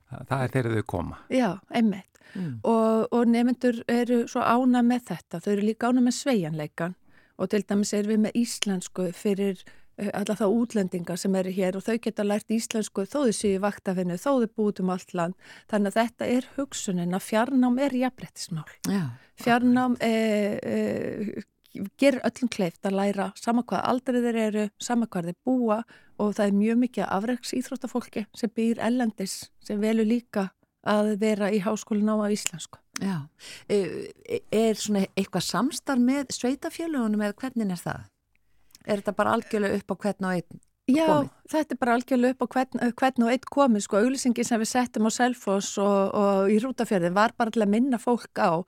[0.10, 1.20] það, er þegar þau koma.
[1.34, 2.06] Já, einmitt.
[2.36, 2.60] Mm.
[2.62, 6.94] og, og nefnendur eru svo ána með þetta, þau eru líka ána með sveigjanleikan
[7.42, 11.80] og til dæmis erum við með íslensku fyrir uh, alla þá útlendinga sem eru hér
[11.80, 15.16] og þau geta lært íslensku þó þau séu í vaktafinu, þó þau búið um allt
[15.18, 18.68] land þannig að þetta er hugsunin að fjarnám er jafnbrettismál.
[18.86, 19.04] Já.
[19.40, 21.48] Fjarnám eh, eh,
[22.00, 25.82] gerir öllum kleift að læra sama hvað aldrei þeir eru, sama hvað þeir búa
[26.20, 30.50] og það er mjög mikið afreiks íþróttafólki sem býr ellendis sem velur líka
[30.90, 32.80] að vera í háskólinu á íslensku.
[33.00, 33.28] Já.
[33.70, 34.10] E,
[34.52, 38.08] er svona eitthvað samstarf með sveitafjölugunum eða hvernig er það?
[38.86, 40.62] Er þetta bara algjörlega upp á hvern og einn?
[40.92, 41.30] Já, komið?
[41.54, 44.72] þetta er bara algjörlega upp á hvern, hvern og eitt komið, sko, auglýsingin sem við
[44.72, 48.64] settum á Selfoss og, og í Rútafjörðin var bara til að minna fólk á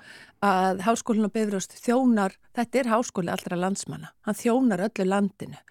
[0.46, 5.62] að háskólinn og bifröst þjónar, þetta er háskóli allra landsmanna, hann þjónar öllu landinu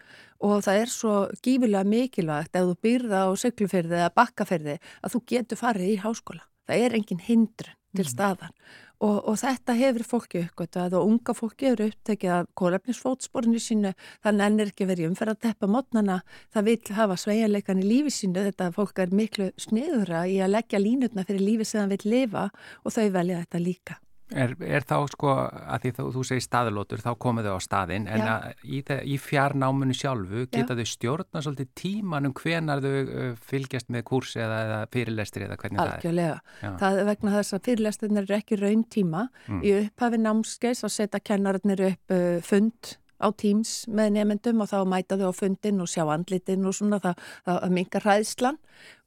[0.41, 5.21] og það er svo gífilega mikilvægt ef þú býrða á syklufyrði eða bakkaferði að þú
[5.35, 6.47] getur farið í háskóla.
[6.65, 8.55] Það er engin hindrun til staðan
[9.01, 14.39] og, og þetta hefur fólki uppgötað og unga fólki eru upptekið af kólefnisfótsporinu sínu, það
[14.41, 16.21] nennir ekki verið umferð að teppa mótnana,
[16.53, 20.83] það vil hafa sveianleikan í lífi sínu, þetta fólk er miklu sniðura í að leggja
[20.83, 22.47] línutna fyrir lífi sem það vil lifa
[22.85, 24.01] og þau velja þetta líka.
[24.31, 28.07] Er, er þá sko að því þú, þú segir staðlótur, þá komið þau á staðinn
[28.11, 28.35] en Já.
[28.63, 28.81] í,
[29.15, 30.51] í fjarnáminu sjálfu Já.
[30.55, 35.83] geta þau stjórna svolítið tímanum hvenar þau fylgjast með kurs eða, eða fyrirlestri eða hvernig
[35.85, 36.39] Algjörlega.
[36.61, 36.71] Já.
[36.85, 39.27] Það er vegna þess að fyrirlestinir eru ekki raun tíma.
[39.49, 39.61] Mm.
[39.65, 44.79] Í upphafi námskeis að setja kennarinnir upp uh, fund á Teams með nefndum og þá
[44.89, 48.59] mæta þau á fundin og sjá andlitin og svona það, það mingar hræðslan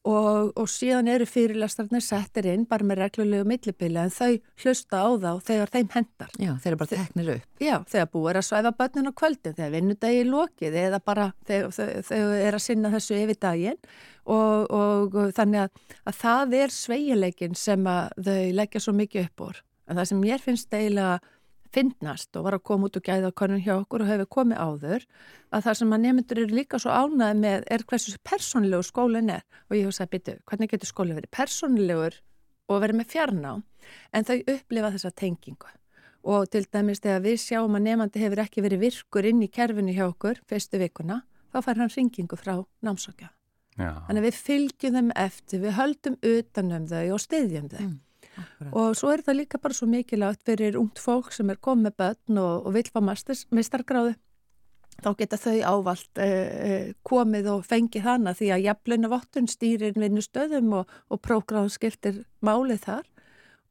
[0.10, 5.08] og, og síðan eru fyrirlestarnir settir inn bara með reglulegu millibili en þau hlusta á
[5.24, 6.34] þá þegar þeim hendar.
[6.36, 7.46] Já, þeir eru bara teknir upp.
[7.64, 11.28] Já, þegar búið er að svæfa börnin á kvöldin, þegar vinnudagi er lokið eða bara
[11.48, 11.60] þau,
[12.10, 13.80] þau er að sinna þessu yfir daginn
[14.24, 19.30] og, og, og þannig að, að það er sveigileikin sem að þau leggja svo mikið
[19.30, 19.64] upp úr.
[19.88, 21.20] En það sem mér finnst eiginlega
[21.74, 25.06] finnast og var að koma út og gæða konun hjá okkur og hefur komið áður
[25.54, 29.46] að það sem að nefndur eru líka svo ánæði með er hversu persónlegu skólinn er.
[29.70, 32.20] Og ég hef sagt, byrju, hvernig getur skólinn verið persónlegur
[32.70, 33.54] og verið með fjarná
[34.14, 35.72] en þau upplifa þessa tengingu.
[36.24, 39.96] Og til dæmis þegar við sjáum að nefandi hefur ekki verið virkur inn í kerfinu
[39.96, 42.56] hjá okkur fyrstu vikuna, þá fær hann ringingu frá
[42.86, 43.34] námsokja.
[43.74, 47.82] Já, Þannig að við fylgjum þeim eftir, við höldum utanum þau og styðjum þau.
[47.82, 47.96] Mm,
[48.36, 48.74] akkurat.
[48.74, 52.40] Og svo er það líka bara svo mikilvægt fyrir ungt fólk sem er komið börn
[52.42, 54.16] og, og vil fá mistargráðu.
[55.04, 60.76] Þá geta þau ávalt eh, komið og fengið hana því að jafnluna vottun stýrir vinnustöðum
[60.80, 63.08] og, og prógráðum skiptir málið þar.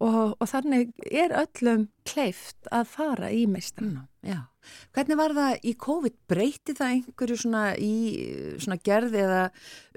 [0.02, 3.86] Og, og þannig er öllum kleift að fara í meistar.
[3.86, 4.40] Mm.
[4.94, 6.16] Hvernig var það í COVID?
[6.30, 7.92] Breyti það einhverju svona í
[8.58, 9.44] svona gerð eða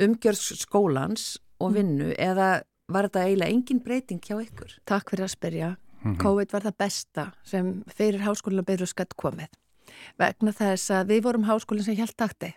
[0.06, 1.26] umgjörð skólans
[1.58, 1.76] og Mm.
[1.76, 4.78] vinnu eða var þetta eiginlega engin breyting hjá ykkur?
[4.86, 5.70] Takk fyrir að spyrja.
[6.02, 6.18] Mhm.
[6.22, 9.50] COVID var það besta sem fyrir háskólan byrju skatt komið.
[10.20, 12.54] Vegna þess að við vorum háskólinn sem hjælt takti.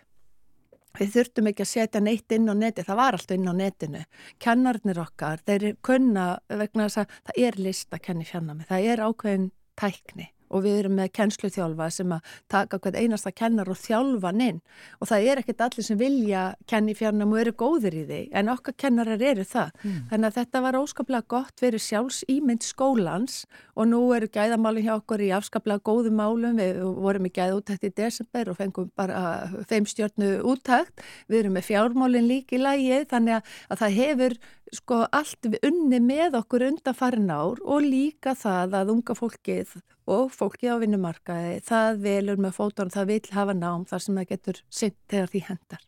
[0.97, 4.05] Við þurftum ekki að setja neitt inn á neti, það var alltaf inn á netinu.
[4.39, 9.03] Kennarnir okkar, þeir kunna vegna þess að það er list að kenni fjannami, það er
[9.05, 14.29] ákveðin tækni og við erum með kennsluþjálfa sem að taka hvern einasta kennar og þjálfa
[14.29, 14.61] hann inn
[14.99, 18.51] og það er ekkert allir sem vilja kenni fjannam og eru góðir í því en
[18.53, 19.71] okkar kennarar eru það.
[20.09, 23.43] Þannig að þetta var óskaplega gott verið sjálfs ímynd skólans
[23.75, 26.59] og nú eru gæðamálinn hjá okkur í afskaplega góðum málum.
[26.59, 31.03] Við vorum í gæða úttækt í desember og fengum bara feimstjörnu úttækt.
[31.29, 34.39] Við erum með fjármálinn líka í lagi þannig að, að það hefur
[34.75, 39.79] sko allt unni með okkur undanfarin ár og líka það að unga fólkið
[40.09, 44.29] og fólkið á vinnumarkaði það velur með fótón, það vil hafa nám þar sem það
[44.33, 45.83] getur sinn þegar því hendar.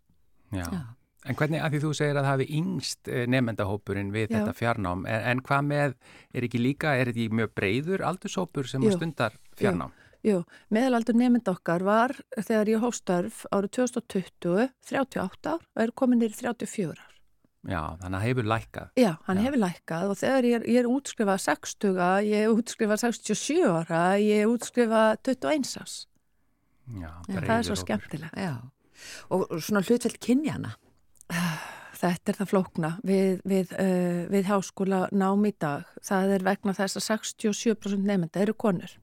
[0.51, 0.65] Já.
[0.65, 0.81] Já.
[1.29, 4.39] En hvernig, að því þú segir að það hafi yngst eh, nefndahópurinn við Já.
[4.39, 5.97] þetta fjarnám, en, en hvað með,
[6.33, 8.95] er ekki líka, er þetta mjög breyður aldurshópur sem Jú.
[8.95, 9.93] stundar fjarnám?
[10.25, 10.41] Jú,
[10.73, 16.37] meðalaldur nefnd okkar var þegar ég hófstörf árið 2020, 38 ár og er komin nýri
[16.37, 17.10] 34 ár.
[17.69, 18.87] Já, þannig að hefur lækkað.
[18.97, 19.43] Já, hann Já.
[19.45, 23.99] hefur lækkað og þegar ég er, ég er útskrifað 60, ég er útskrifað 67 ára,
[24.17, 25.97] ég er útskrifað 21 árs.
[26.91, 27.83] Já, Það er svo hópur.
[27.83, 28.33] skemmtilegt.
[28.41, 28.55] Já.
[29.29, 30.73] Og svona hlutfell kynjana?
[32.01, 35.85] Þetta er það flókna við, við, uh, við háskóla nám í dag.
[36.01, 38.95] Það er vegna þess að 67% nefnda eru konur.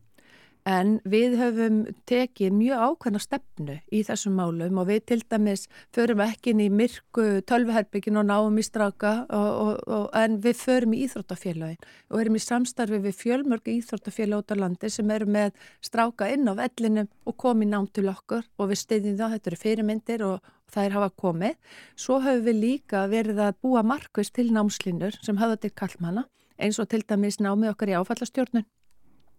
[0.66, 1.77] En við höfum
[2.09, 6.68] tekið mjög ákveðna stefnu í þessum málum og við til dæmis förum ekki inn í
[6.73, 12.21] myrku tölvuherbyggin og náum í straka og, og, og, en við förum í íþróttafélagin og
[12.21, 15.53] erum í samstarfi við fjölmörgu íþróttafélag út á landi sem eru með
[15.85, 19.62] stráka inn á vellinum og komið nám til okkur og við styðjum það, þetta eru
[19.64, 21.55] fyrirmyndir og þær hafa komið.
[21.97, 26.79] Svo höfum við líka verið að búa markvist til námslinur sem hafa til kallmanna eins
[26.83, 28.66] og til dæmis námið okkar í áfallastjórnun.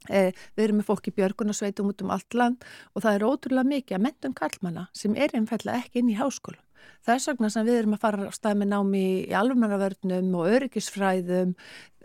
[0.07, 2.63] Eh, við erum með fólk í björgunarsveitum út um allt land
[2.95, 6.61] og það er ótrúlega mikið að mentum kallmanna sem er einfallega ekki inn í háskóla.
[7.03, 11.53] Þess vegna sem við erum að fara á stað með námi í alvumannavörnum og öryggisfræðum,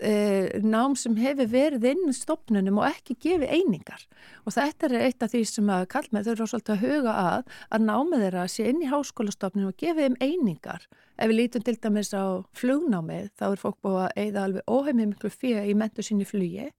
[0.00, 4.02] eh, nám sem hefur verið inn í stopnunum og ekki gefið einingar.
[4.46, 7.86] Og þetta er eitt af því sem að kallmenn þurfa svolítið að huga að, að
[7.88, 10.86] námið þeirra sé inn í háskólastofnunum og gefið þeim einingar.
[11.18, 15.10] Ef við lítum til dæmis á flugnámið, þá er fólk búið að eigða alveg óheimið
[15.14, 16.72] miklu fyrir í mentu sinni flugi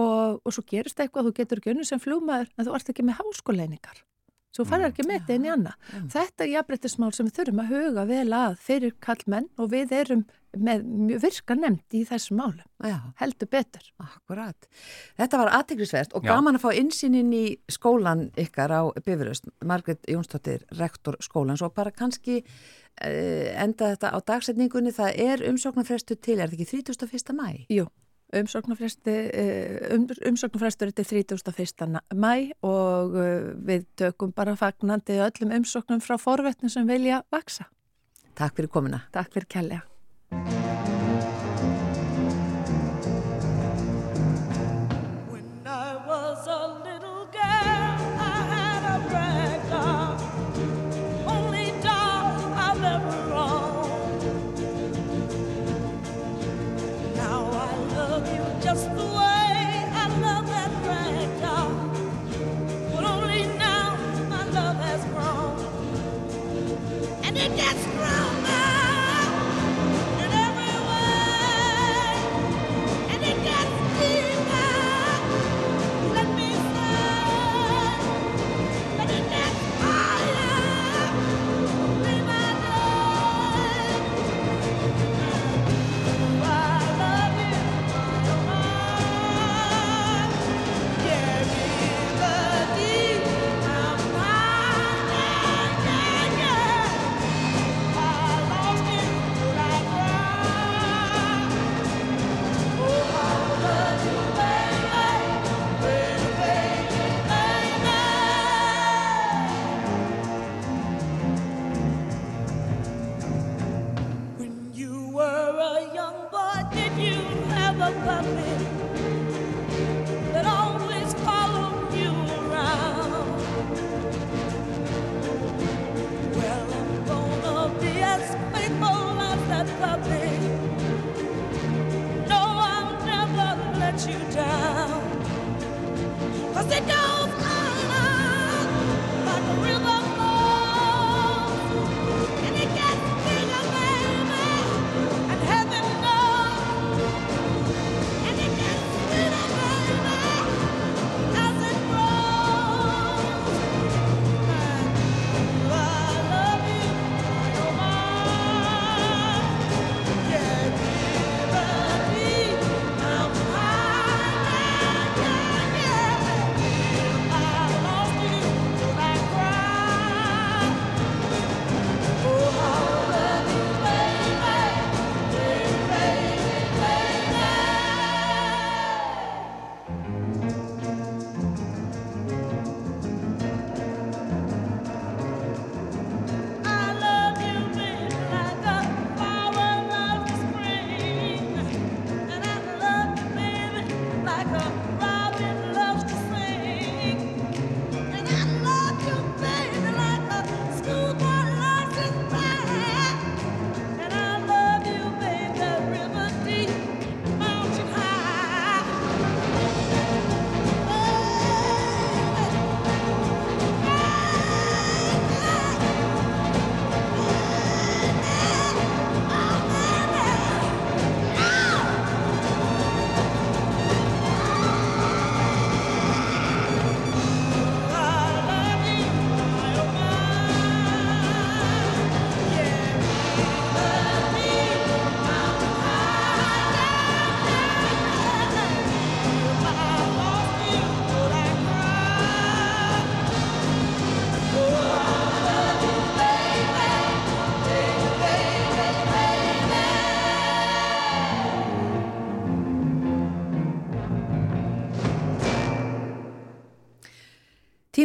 [0.00, 3.06] og, og svo gerist eitthvað, þú getur ekki unni sem flugmaður en þú ert ekki
[3.06, 4.04] með háskóleiningar.
[4.56, 5.88] Svo farir ekki með þetta inn í annað.
[6.14, 10.22] Þetta er jafnbrettismál sem við þurfum að huga vel að fyrir kallmenn og við erum
[10.56, 12.64] með mjög virka nefnd í þessum málum.
[12.80, 13.90] Já, Heldur betur.
[14.00, 14.68] akkurat.
[15.18, 16.30] Þetta var aðteglisvert og Já.
[16.32, 21.92] gaman að fá innsýnin í skólan ykkar á Bifuröst, Margret Jónsdóttir, rektor skólans og bara
[21.92, 27.36] kannski uh, enda þetta á dagsetningunni, það er umsóknarfrestu til, er þetta ekki 31.
[27.36, 27.48] mæ?
[27.68, 27.90] Jú,
[28.34, 29.30] umsóknarfrestur
[29.94, 32.00] um, umsóknarfrestur er til 31.
[32.14, 32.34] mæ
[32.66, 37.70] og uh, við tökum bara fagnandi öllum umsóknum frá forvetnum sem vilja vaksa.
[38.36, 39.06] Takk fyrir komuna.
[39.14, 39.95] Takk fyrir kærlega.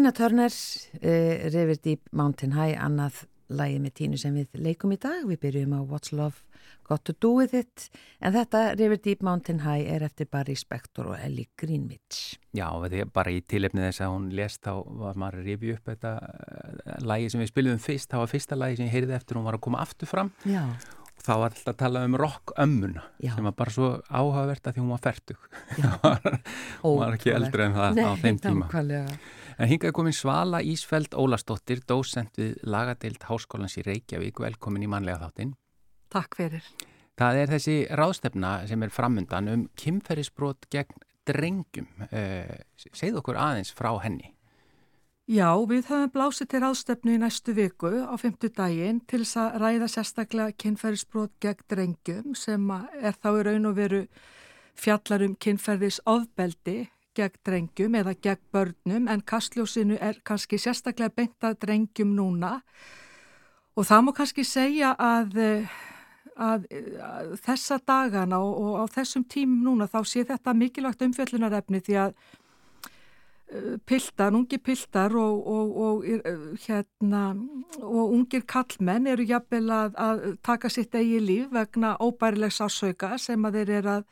[0.02, 3.20] Tina Turner, uh, River Deep Mountain High, annað
[3.54, 5.28] lagi með Tínu sem við leikum í dag.
[5.30, 6.41] Við byrjum á What's Love
[6.89, 7.84] Got to Do With It,
[8.18, 12.39] en þetta River Deep Mountain High er eftir Barry Spector og Ellie Greenwich.
[12.58, 12.66] Já,
[13.14, 14.72] bara í tilefni þess að hún lést þá
[15.04, 18.58] var maður að rifja upp þetta uh, lagi sem við spilum fyrst, það var fyrsta
[18.58, 20.32] lagi sem ég heyrði eftir hún var að koma aftur fram.
[20.49, 24.80] Já, og þá var alltaf að tala um rock-ömmuna sem var bara svo áhugavert að
[24.80, 25.45] því hún var fertug.
[26.82, 28.66] Hún var ekki eldri en það á þeim tíma.
[28.66, 29.38] nákvæmlega.
[29.62, 34.89] En hingað er komin Svala Ísfeld Ólastóttir, dósent við lagadeild Háskólans í Reykjavík, velkomin í
[34.89, 35.51] mannlega þáttinn.
[36.09, 36.70] Takk fyrir.
[37.22, 41.91] Það er þessi ráðstefna sem er framundan um kynferðisbrot gegn drengjum.
[42.09, 44.32] Eh, segð okkur aðeins frá henni.
[45.30, 49.59] Já, við höfum blásið til ráðstefnu í næstu viku á fymtu daginn til þess að
[49.62, 52.66] ræða sérstaklega kynferðisbrot gegn drengjum sem
[52.97, 54.01] er þá í raun og veru
[54.74, 61.59] fjallar um kynferðis ofbeldi gegn drengjum eða gegn börnum en kastljósinu er kannski sérstaklega beintað
[61.66, 62.59] drengjum núna.
[63.76, 65.39] Og það má kannski segja að,
[66.36, 66.68] að,
[67.07, 71.99] að þessa dagana og, og á þessum tímum núna þá sé þetta mikilvægt umfjöllunarefni því
[72.05, 77.24] að uh, piltar, ungi piltar og, og, og, uh, hérna,
[77.80, 83.47] og ungir kallmenn eru jafnvel að, að taka sitt eigi líf vegna óbærilegs ásauka sem
[83.47, 84.12] að þeir eru að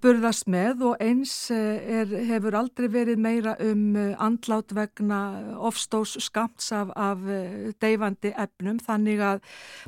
[0.00, 5.20] burðast með og eins eh, er, hefur aldrei verið meira um eh, andlát vegna
[5.68, 8.80] ofstós skamts af, af eh, deyfandi efnum.
[8.82, 9.42] Þannig að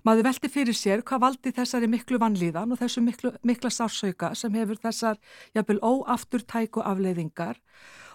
[0.06, 4.54] maður velti fyrir sér hvað valdi þessari miklu vannlíðan og þessu miklu, mikla sársauka sem
[4.58, 5.20] hefur þessar
[5.56, 7.60] jafnvel óafturtæku afleiðingar.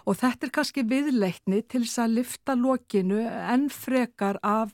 [0.08, 4.72] Og þetta er kannski viðleikni til þess að lifta lokinu enn frekar af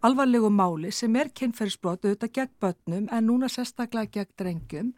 [0.00, 4.94] alvarlegu máli sem er kynferðisbrot auðvitað gegn börnum en núna sérstaklega gegn drengjum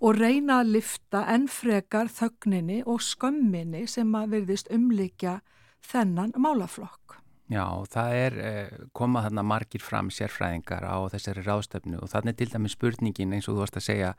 [0.00, 5.40] og reyna að lifta enn frekar þögninni og skömminni sem að virðist umlikja
[5.84, 7.20] þennan málaflokk.
[7.52, 12.48] Já, það er eh, komað þarna margir fram sérfræðingar á þessari ráðstöfnu og þannig til
[12.54, 14.12] dæmi spurningin eins og þú varst að segja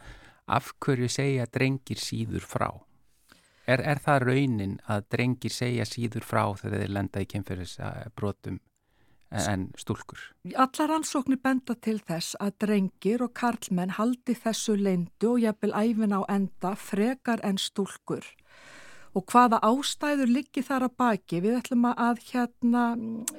[0.45, 2.69] af hverju segja drengir síður frá?
[3.65, 8.59] Er, er það raunin að drengir segja síður frá þegar þeir lenda í kemferðisbrotum
[9.31, 10.19] en stúlkur?
[10.55, 16.15] Allar ansóknir benda til þess að drengir og karlmenn haldi þessu leindu og jafnvel æfin
[16.15, 18.25] á enda frekar en stúlkur.
[19.15, 21.39] Og hvaða ástæður liggi þar að baki?
[21.39, 22.83] Við ætlum að hérna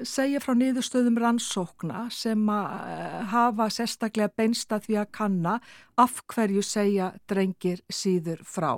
[0.09, 5.59] segja frá niðurstöðum rannsókna sem að eh, hafa sérstaklega beinsta því að kanna
[6.01, 8.71] af hverju segja drengir síður frá.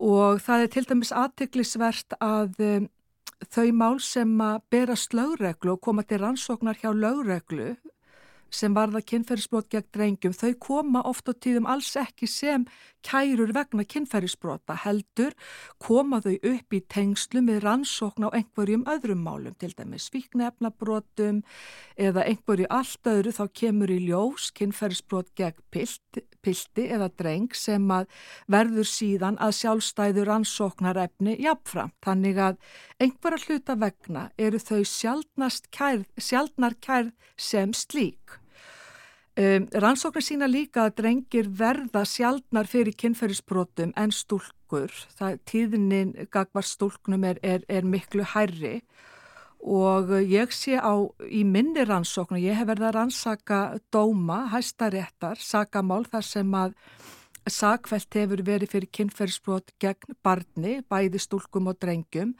[0.00, 2.88] Og það er til dæmis aðtiklisvert að um,
[3.44, 7.74] þau mál sem að berast lögreglu og koma til rannsóknar hjá lögreglu
[8.52, 12.66] sem varða kynferðisbrot gegn drengjum, þau koma oft á tíðum alls ekki sem
[13.06, 15.34] kærur vegna kynferðisbrota heldur,
[15.82, 21.42] koma þau upp í tengslum við rannsókn á einhverjum öðrum málum, til dæmis svíknefnabrotum
[21.98, 27.90] eða einhverju allt öðru þá kemur í ljós kynferðisbrot gegn pilti, pilti eða dreng sem
[27.90, 28.06] að
[28.52, 31.92] verður síðan að sjálfstæðu rannsóknarefni jafnfram.
[32.06, 32.58] Þannig að
[33.02, 34.82] einhverja hluta vegna eru þau
[35.74, 38.38] kærð, sjálfnar kærð sem slík.
[39.36, 44.94] Um, rannsóknir sína líka að drengir verða sjálfnar fyrir kynferðisbrotum en stúlkur.
[45.18, 49.15] Það, tíðinin gagvar stúlknum er, er, er miklu hærri og
[49.66, 50.94] ég sé á
[51.26, 53.60] í minni rannsóknu, ég hef verið að rannsaka
[53.90, 56.74] dóma, hæstaréttar, sakamál þar sem að
[57.46, 62.34] sakvelt hefur verið fyrir kynferðisbrot gegn barni, bæði stúlkum og drengjum,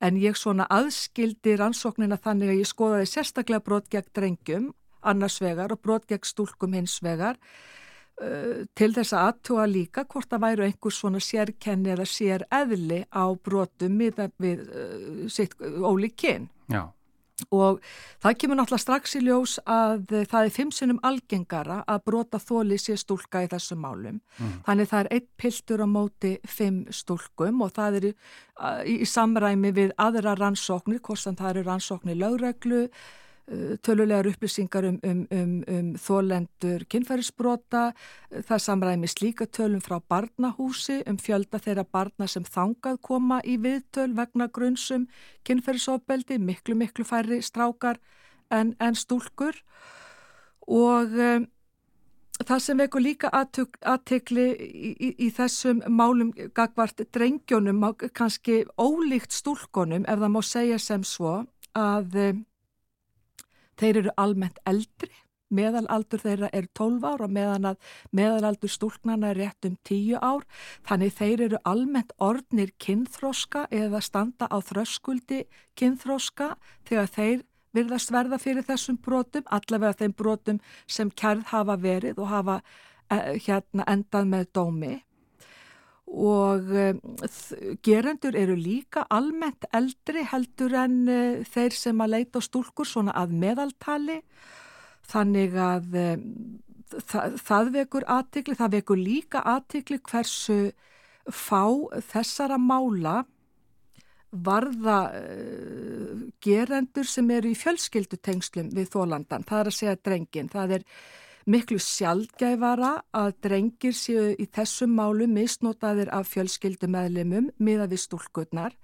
[0.00, 4.70] en ég svona aðskildi rannsóknina þannig að ég skoðaði sérstaklega brot gegn drengjum
[5.00, 7.40] annars vegar og brot gegn stúlkum hins vegar
[8.20, 13.02] uh, til þess að aðtúa líka hvort það væru einhvers svona sérkenni eða sér eðli
[13.10, 16.48] á brotum við, við uh, sitt ólík kyn.
[16.70, 16.88] Já.
[17.48, 17.80] Og
[18.20, 22.76] það kemur náttúrulega strax í ljós að það er fimm sinnum algengara að brota þóli
[22.80, 24.20] sé stúlka í þessum málum.
[24.36, 24.58] Mm.
[24.66, 28.12] Þannig það er eitt piltur á móti fimm stúlkum og það er í,
[29.00, 32.84] í samræmi við aðra rannsóknir, hvort þann það eru rannsóknir lögreglu,
[33.82, 41.00] tölulegar upplýsingar um, um, um, um þólendur kynfærisbrota, uh, það samræmi slíka tölum frá barnahúsi
[41.10, 45.08] um fjölda þeirra barna sem þangað koma í viðtöl vegna grunnsum
[45.48, 47.98] kynfærisofbeldi, miklu miklu færri strákar
[48.50, 49.58] en, en stúlkur.
[50.70, 51.48] Og um,
[52.46, 57.82] það sem vekur líka aðtekli í, í, í þessum málum gagvart drengjónum,
[58.14, 61.40] kannski ólíkt stúlkonum ef það má segja sem svo
[61.74, 62.16] að
[63.80, 65.10] Þeir eru almennt eldri,
[65.50, 70.44] meðalaldur þeirra er 12 ár og meðan að meðalaldur stúlknana er rétt um 10 ár.
[70.86, 75.46] Þannig þeir eru almennt orðnir kynþróska eða standa á þröskuldi
[75.80, 76.52] kynþróska
[76.86, 82.30] þegar þeir virðast verða fyrir þessum brotum, allavega þeim brotum sem kærð hafa verið og
[82.30, 82.60] hafa
[83.10, 84.96] eh, hérna endað með dómi
[86.10, 86.96] og uh,
[87.86, 93.36] gerendur eru líka almennt eldri heldur en uh, þeir sem að leita stúlkur svona að
[93.38, 94.20] meðaltali.
[95.10, 96.14] Þannig að uh,
[96.98, 100.60] það, það vekur aðtikli, það vekur líka aðtikli hversu
[101.30, 101.62] fá
[102.10, 103.20] þessara mála
[104.30, 104.98] varða
[106.38, 110.84] gerendur sem eru í fjölskyldutengslum við þólandan, það er að segja drengin, það er
[111.46, 118.76] miklu sjálfgæfara að drengir séu í þessum málu misnotaðir af fjölskyldumæðlimum miða við stúlkunnar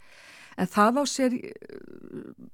[0.57, 1.37] en það á sér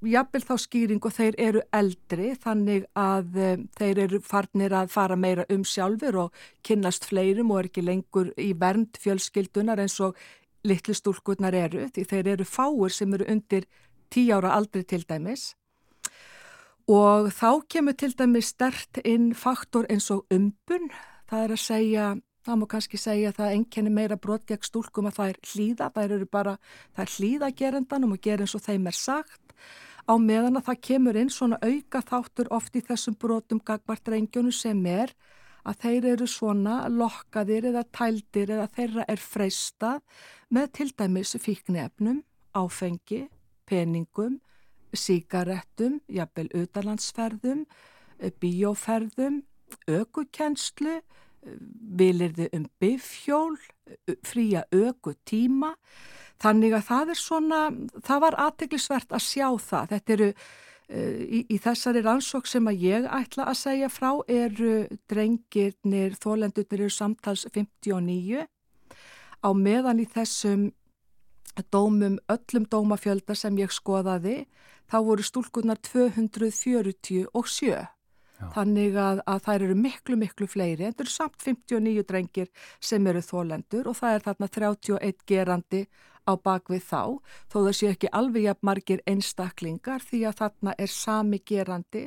[0.02, 5.16] jafnvel þá skýring og þeir eru eldri þannig að um, þeir eru farnir að fara
[5.16, 10.18] meira um sjálfur og kynnast fleirum og er ekki lengur í vernd fjölskyldunar eins og
[10.66, 13.66] litlu stúlkunnar eru því þeir eru fáur sem eru undir
[14.12, 15.52] tí ára aldri til dæmis
[16.92, 20.90] Og þá kemur til dæmi stert inn faktor eins og umbun,
[21.30, 22.08] það er að segja,
[22.44, 25.88] það má kannski segja að það enkenni meira brot gegn stúlkum að það er hlýða,
[25.94, 26.54] það eru bara,
[26.92, 29.56] það er hlýða gerendanum og gera eins og þeim er sagt.
[30.04, 34.52] Á meðan að það kemur inn svona auka þáttur oft í þessum brotum gagvart reyngjunu
[34.52, 35.16] sem er
[35.64, 40.02] að þeir eru svona lokkaðir eða tældir eða þeirra er freistað
[40.52, 43.28] með til dæmis fíknefnum, áfengi,
[43.64, 44.42] peningum,
[44.96, 47.64] síkarettum, jafnvel utalandsferðum,
[48.18, 49.42] eh, bíóferðum,
[49.88, 51.56] ökukennslu, eh,
[51.96, 55.74] vilirði um bifjól, eh, fría ökutíma.
[56.40, 59.88] Þannig að það er svona, það var aðteglisvert að sjá það.
[59.88, 60.34] Þetta eru
[60.92, 66.90] Í, í þessari rannsók sem að ég ætla að segja frá eru drengirnir, þólendurnir eru
[66.90, 68.46] samtals 59
[69.42, 70.72] á meðan í þessum
[71.72, 74.46] dómum, öllum dómafjölda sem ég skoðaði,
[74.92, 77.72] þá voru stúlkunar 247.
[77.72, 78.48] Já.
[78.52, 80.84] Þannig að, að þær eru miklu, miklu fleiri.
[80.84, 82.48] En það eru samt 59 drengir
[82.82, 85.82] sem eru þólendur og það er þarna 31 gerandi
[86.26, 87.02] á bakvið þá,
[87.50, 92.04] þó það sé ekki alveg jafn margir einstaklingar því að þarna er sami gerandi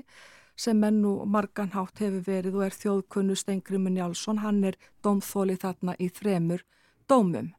[0.55, 6.07] sem mennu marganhátt hefur verið og er þjóðkunnu Stengrimun Jálsson, hann er dómþóli þarna í
[6.07, 6.63] þremur
[7.11, 7.51] dómum.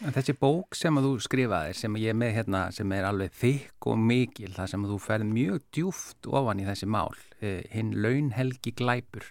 [0.00, 3.34] En þessi bók sem að þú skrifaðir, sem ég er með hérna, sem er alveg
[3.36, 7.66] þykk og mikil, það sem að þú ferð mjög djúft ofan í þessi mál, eh,
[7.68, 9.26] hinn launhelgi glæpur.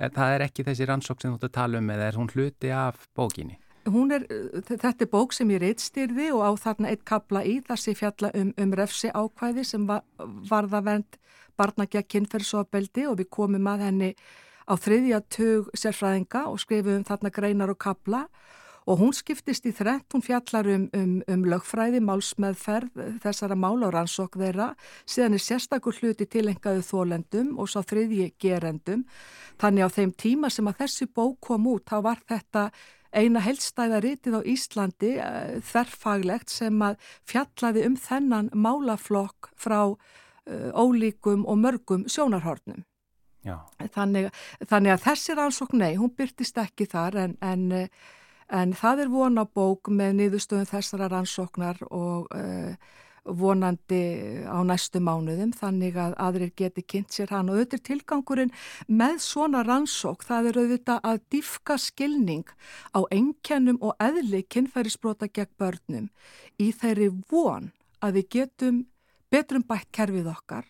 [0.00, 2.32] Eh, Það er ekki þessi rannsók sem þú ert að tala um eða er hún
[2.34, 3.58] hluti af bókinni?
[3.86, 4.26] Er,
[4.62, 8.30] þetta er bók sem ég reitstyrði og á þarna eitt kabla í þar sem fjalla
[8.34, 11.18] um, um refsi ákvæði sem var, varða vernd
[11.56, 14.14] barnagja kynferðsofbeldi og við komum að henni
[14.66, 18.61] á þriðja tug sérfræðinga og skrifum þarna greinar og kabla og
[19.00, 24.38] hún skiptist í þrent, hún fjallar um, um, um lögfræði, málsmeðferð þessara mála og rannsók
[24.40, 24.72] þeirra,
[25.08, 29.04] síðan er sérstakur hluti tilengaðu þólendum og svo þriðji gerendum.
[29.62, 32.68] Þannig á þeim tíma sem að þessi bók kom út, þá var þetta
[33.12, 36.96] eina heldstæða ritið á Íslandi uh, þerrfaglegt sem að
[37.28, 39.98] fjallaði um þennan málaflokk frá uh,
[40.72, 42.86] ólíkum og mörgum sjónarhornum.
[43.92, 44.28] Þannig,
[44.70, 48.10] þannig að þessi rannsókn, nei, hún byrtist ekki þar en, en, eh,
[48.52, 52.74] en það er vona bók með niðurstöðum þessara rannsóknar og uh,
[53.22, 54.02] vonandi
[54.50, 58.54] á næstu mánuðum þannig að aðrir geti kynnt sér hann og auðvitað tilgangurinn
[58.90, 62.50] með svona rannsók það er auðvitað að diffka skilning
[62.90, 66.10] á einkennum og eðli kynfærisbrota gegn börnum
[66.58, 67.70] í þeirri von
[68.02, 68.84] að við getum
[69.30, 70.66] betrum bætt kerfið okkar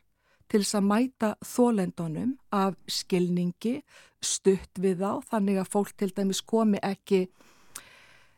[0.52, 3.78] til þess að mæta þólendunum af skilningi,
[4.20, 7.24] stutt við þá, þannig að fólk til dæmis komi ekki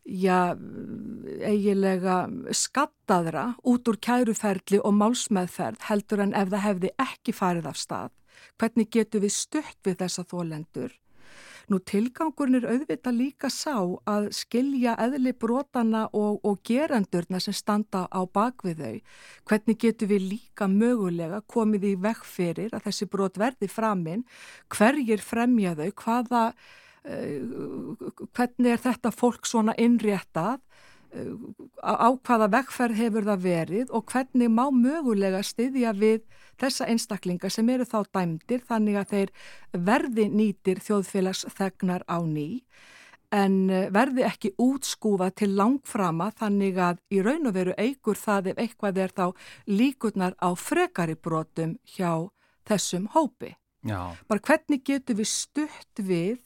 [0.04, 0.56] já,
[1.44, 7.80] eigilega skattaðra út úr kæruferli og málsmeðferð heldur en ef það hefði ekki farið af
[7.80, 8.12] stað.
[8.60, 10.92] Hvernig getur við stutt við þessa þólendur?
[11.72, 13.78] Nú tilgangurinn er auðvitað líka sá
[14.10, 18.98] að skilja eðli brotana og, og gerendurna sem standa á bakvið þau.
[19.48, 24.26] Hvernig getur við líka mögulega komið í vekk fyrir að þessi brot verði framinn,
[24.68, 26.44] hverjir fremja þau, hvaða
[27.04, 30.62] hvernig er þetta fólk svona innréttað,
[31.84, 36.24] á hvaða vekkferð hefur það verið og hvernig má mögulega styðja við
[36.58, 39.32] þessa einstaklinga sem eru þá dæmdir þannig að þeir
[39.86, 42.64] verði nýtir þjóðfélagsþegnar á ný
[43.34, 43.56] en
[43.94, 49.00] verði ekki útskúfa til langframa þannig að í raun og veru eigur það ef eitthvað
[49.04, 49.26] er þá
[49.70, 52.30] líkurnar á frekari brotum hjá
[52.68, 53.54] þessum hópi.
[53.84, 54.14] Já.
[54.28, 56.38] Bara hvernig getur við stutt við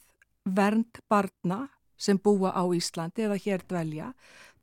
[0.55, 1.67] vernd barna
[1.99, 4.13] sem búa á Íslandi eða hér dvelja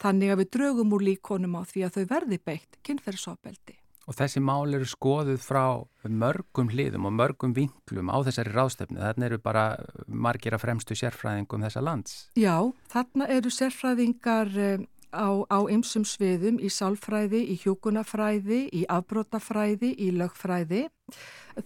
[0.03, 3.77] þannig að við draugum úr líkonum á því að þau verði beitt kynferðsopeldi.
[4.07, 9.01] Og þessi mál eru skoðuð frá mörgum hliðum og mörgum vinklum á þessari ráðstöfnu.
[9.03, 9.65] Þarna eru bara
[10.07, 12.21] margir að fremstu sérfræðingum þessa lands.
[12.39, 12.55] Já,
[12.93, 14.85] þarna eru sérfræðingar eh,
[15.17, 20.87] á, ymsum sviðum í sálfræði, í hjúkunafræði, í afbrótafræði, í lögfræði.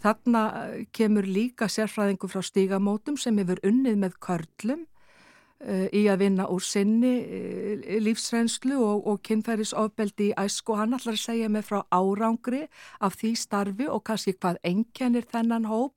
[0.02, 6.24] Þarna eh, kemur líka sérfræðingu frá stígamótum sem hefur unnið með körlum uh, í að
[6.24, 10.76] vinna úr sinni uh, lífsrenslu og, og kynfærisofbeldi í æsku.
[10.78, 12.66] Hann að segja mig frá árangri
[13.00, 15.96] af því starfi og kannski hvað enkennir þennan hóp.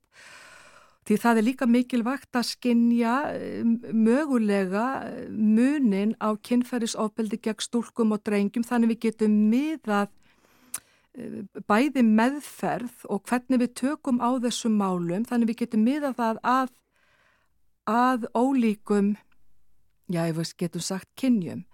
[1.04, 3.14] Því það er líka mikilvægt að skinja
[3.92, 4.84] mögulega
[5.28, 10.08] munin á kynferðisofbeldi gegn stúlkum og drengjum þannig við getum miðað
[11.68, 16.72] bæði meðferð og hvernig við tökum á þessum málum þannig við getum miðað það að,
[17.86, 19.12] að ólíkum
[20.10, 21.64] já, ég veist, getum sagt kynjum.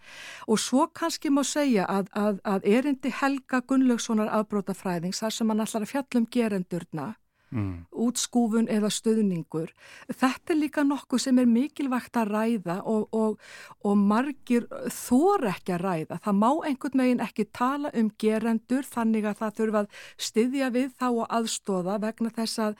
[0.46, 5.64] Og svo kannski má segja að, að, að erindi Helga Gunnlaugssonar afbrótafræðings, þar sem hann
[5.64, 7.08] allar að fjallum gerendurna,
[7.50, 7.86] Mm.
[7.90, 9.72] útskúfun eða stuðningur.
[10.06, 13.40] Þetta er líka nokkuð sem er mikilvægt að ræða og, og,
[13.82, 16.18] og margir þor ekki að ræða.
[16.22, 20.92] Það má einhvern veginn ekki tala um gerendur þannig að það þurfa að styðja við
[20.94, 22.76] þá og aðstóða vegna þess að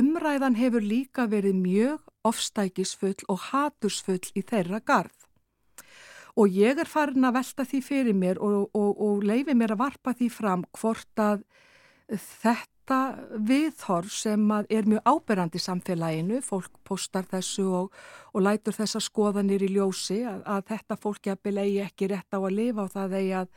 [0.00, 5.14] umræðan hefur líka verið mjög ofstækisfull og hatursfull í þeirra garð.
[6.34, 9.84] Og ég er farin að velta því fyrir mér og, og, og leifi mér að
[9.84, 11.46] varpa því fram hvort að
[12.10, 12.77] þetta
[13.48, 17.98] viðhorf sem er mjög áberandi í samfélaginu, fólk postar þessu og,
[18.32, 22.38] og lætur þessa skoðanir í ljósi að, að þetta fólk jafnvel eigi ekki rétt á
[22.38, 23.52] að lifa og það eigi að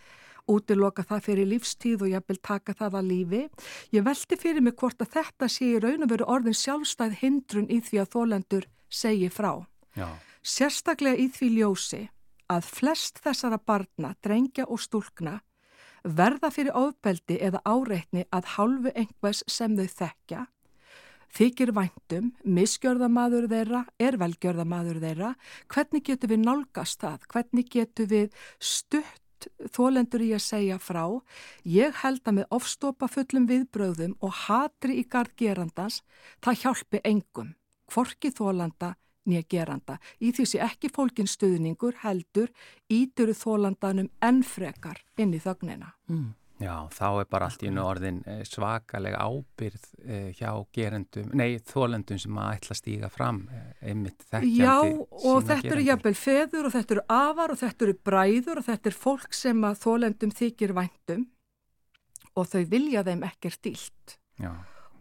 [0.51, 3.43] útiloka það fyrir lífstíð og jafnvel taka það að lífi.
[3.95, 7.69] Ég velti fyrir mig hvort að þetta sé í raun og veru orðin sjálfstæð hindrun
[7.71, 9.53] í því að þólendur segi frá.
[9.95, 10.09] Já,
[10.41, 12.01] Sérstaklega í því ljósi
[12.51, 15.37] að flest þessara barna, drengja og stúlkna
[16.03, 20.45] verða fyrir ofbeldi eða áreitni að hálfu einhvers sem þau þekkja,
[21.31, 25.33] þykir væntum, misgjörðamaður þeirra, er velgjörðamaður þeirra,
[25.71, 31.05] hvernig getur við nálgast það, hvernig getur við stutt þólendur í að segja frá,
[31.65, 36.01] ég held að með ofstopa fullum viðbröðum og hatri í gard gerandans,
[36.43, 37.55] það hjálpi engum,
[37.89, 38.95] hvorki þólanda
[39.29, 39.97] nýja geranda.
[40.21, 42.51] Í því sé ekki fólkin stuðningur heldur
[42.91, 45.93] íduru þólandanum enn frekar inn í þögnina.
[46.09, 46.31] Mm.
[46.61, 51.57] já, þá er bara allt í einu orðin eh, svakalega ábyrð eh, hjá gerendum, nei,
[51.65, 55.63] þólendum sem að ætla að stíga fram, eh, einmitt þekkjandi Já, og sína þetta eru
[55.63, 55.85] gerendur.
[55.87, 59.65] jafnvel feður og þetta eru afar og þetta eru bræður og þetta er fólk sem
[59.65, 61.25] að þólendum þykir væntum
[62.37, 64.19] og þau vilja þeim ekkert dýlt.
[64.41, 64.53] Já,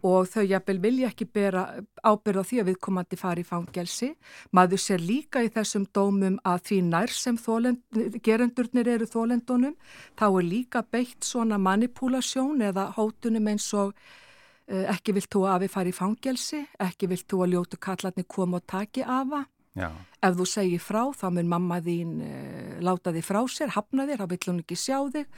[0.07, 1.65] og þau jafnvel vilja ekki bera
[2.07, 4.11] ábyrða því að viðkomandi fari í fangelsi.
[4.57, 7.83] Maður sér líka í þessum dómum að því nær sem þólend,
[8.25, 9.77] gerendurnir eru þólendunum,
[10.17, 15.67] þá er líka beitt svona manipúlasjón eða hótunum eins og uh, ekki vilt þú að
[15.67, 19.45] við fari í fangelsi, ekki vilt þú að ljótu kallarni koma og taki afa.
[19.77, 19.91] já,
[20.23, 24.25] Ef þú segir frá, þá mun mamma þín uh, láta þig frá sér, hafna þér,
[24.25, 25.29] þá vill hún ekki sjá þig.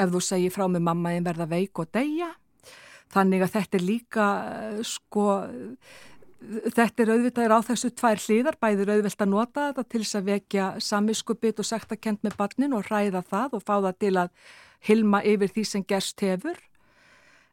[0.00, 2.34] Ef þú segir frá með mamma þín verða veik og deyja.
[3.10, 5.26] Þannig að þetta er líka, uh, sko,
[6.40, 10.30] þetta er auðvitað á þessu tvær hlýðar, bæður auðvilt að nota þetta til þess að
[10.30, 14.34] vekja samiskupið og sektakent með barnin og ræða það og fá það til að
[14.88, 16.58] hilma yfir því sem gerst hefur.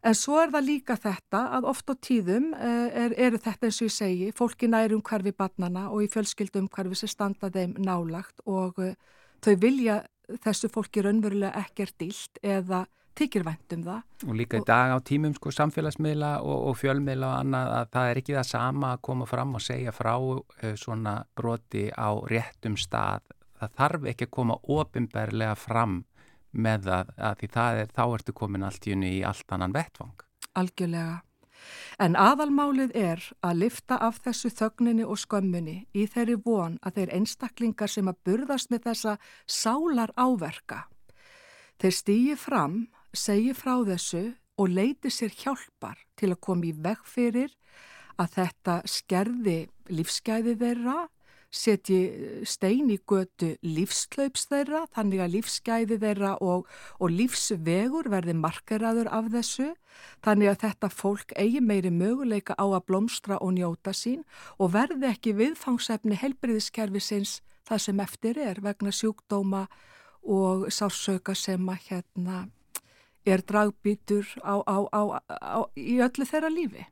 [0.06, 3.82] En svo er það líka þetta að oft á tíðum uh, er, eru þetta eins
[3.82, 7.74] og ég segi, fólki næri um hverfi barnana og í fjölskyldum hverfi sem standa þeim
[7.82, 8.94] nálagt og uh,
[9.44, 10.04] þau vilja
[10.44, 12.86] þessu fólki raunverulega ekkert dýlt eða
[13.18, 14.02] þykir vænt um það.
[14.28, 17.90] og líka í Og- dag á tímum sko samfélagsmiðla og, og fjölmiðla og annað að
[17.96, 22.10] það er ekki það sama að koma fram og segja frá uh, svona broti á
[22.30, 23.22] réttum stað.
[23.60, 26.04] Það þarf ekki að koma ofinberlega fram
[26.54, 29.74] með það að því það er, þá ertu komin allt í unni í allt annan
[29.74, 30.14] vettvang.
[30.58, 31.22] Algjörlega.
[32.00, 37.14] En aðalmálið er að lifta af þessu þögninni og skömmunni í þeirri von að þeir
[37.18, 39.18] einstaklingar sem að burðast með þessa
[39.50, 40.84] sálar áverka.
[41.82, 42.78] Þeir stýji fram,
[43.18, 44.24] segi frá þessu
[44.58, 47.54] og leiti sér hjálpar til að koma í veg fyrir
[48.18, 49.60] að þetta skerði
[49.94, 50.98] lífsgæði þeirra,
[51.54, 52.00] setji
[52.50, 56.66] stein í götu lífslaups þeirra, þannig að lífsgæði þeirra og,
[57.00, 59.70] og lífsvegur verði markeraður af þessu,
[60.26, 64.26] þannig að þetta fólk eigi meiri möguleika á að blómstra og njóta sín
[64.58, 69.66] og verði ekki viðfangsefni helbriðiskerfisins það sem eftir er vegna sjúkdóma
[70.28, 72.46] og sársöka sem að hérna
[73.28, 76.86] er dragbítur á, á, á, í öllu þeirra lífi.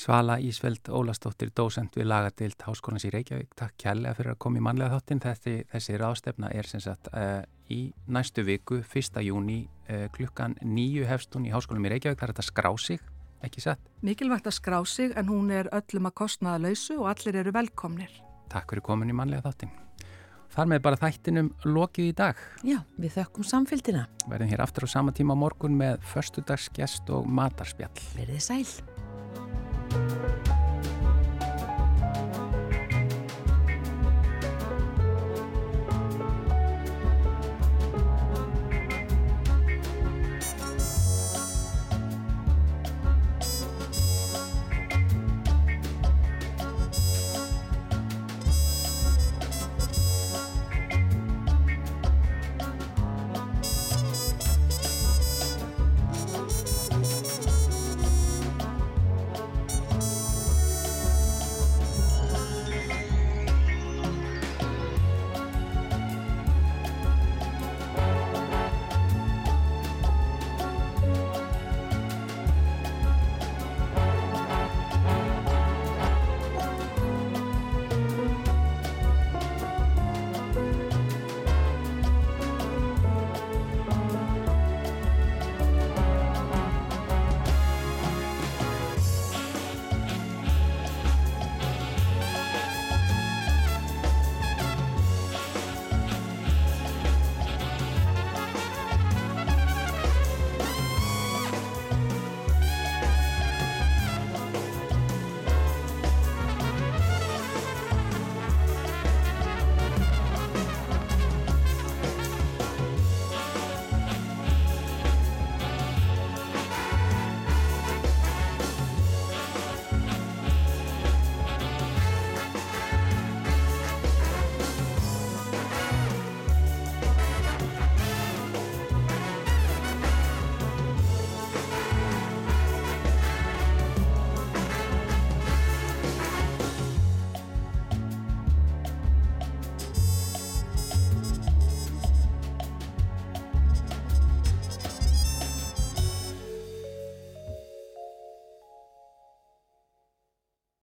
[0.00, 3.50] Svala Ísveld Ólastóttir, dósent við lagadeild Háskólans í Reykjavík.
[3.58, 5.20] Takk kærlega fyrir að koma í mannlega þáttinn.
[5.20, 9.20] Þessi, þessi ráðstefna er sem sagt uh, í næstu viku, 1.
[9.26, 9.58] júni,
[9.90, 12.16] uh, klukkan nýju hefstun í Háskólanum í Reykjavík.
[12.22, 13.04] Það er þetta skrá sig,
[13.44, 13.92] ekki satt?
[14.06, 18.16] Mikilvægt að skrá sig en hún er öllum að kostnaða lausu og allir eru velkomnir.
[18.50, 19.76] Takk fyrir komin í mannlega þáttinn.
[20.50, 22.40] Þar með bara þættinum lokið í dag.
[22.66, 24.06] Já, við þökkum samfélgina.
[24.26, 27.94] Verðum hér aftur á sama tíma morgun með förstudagsgest og matarspjall.
[28.18, 28.66] Verðið sæl.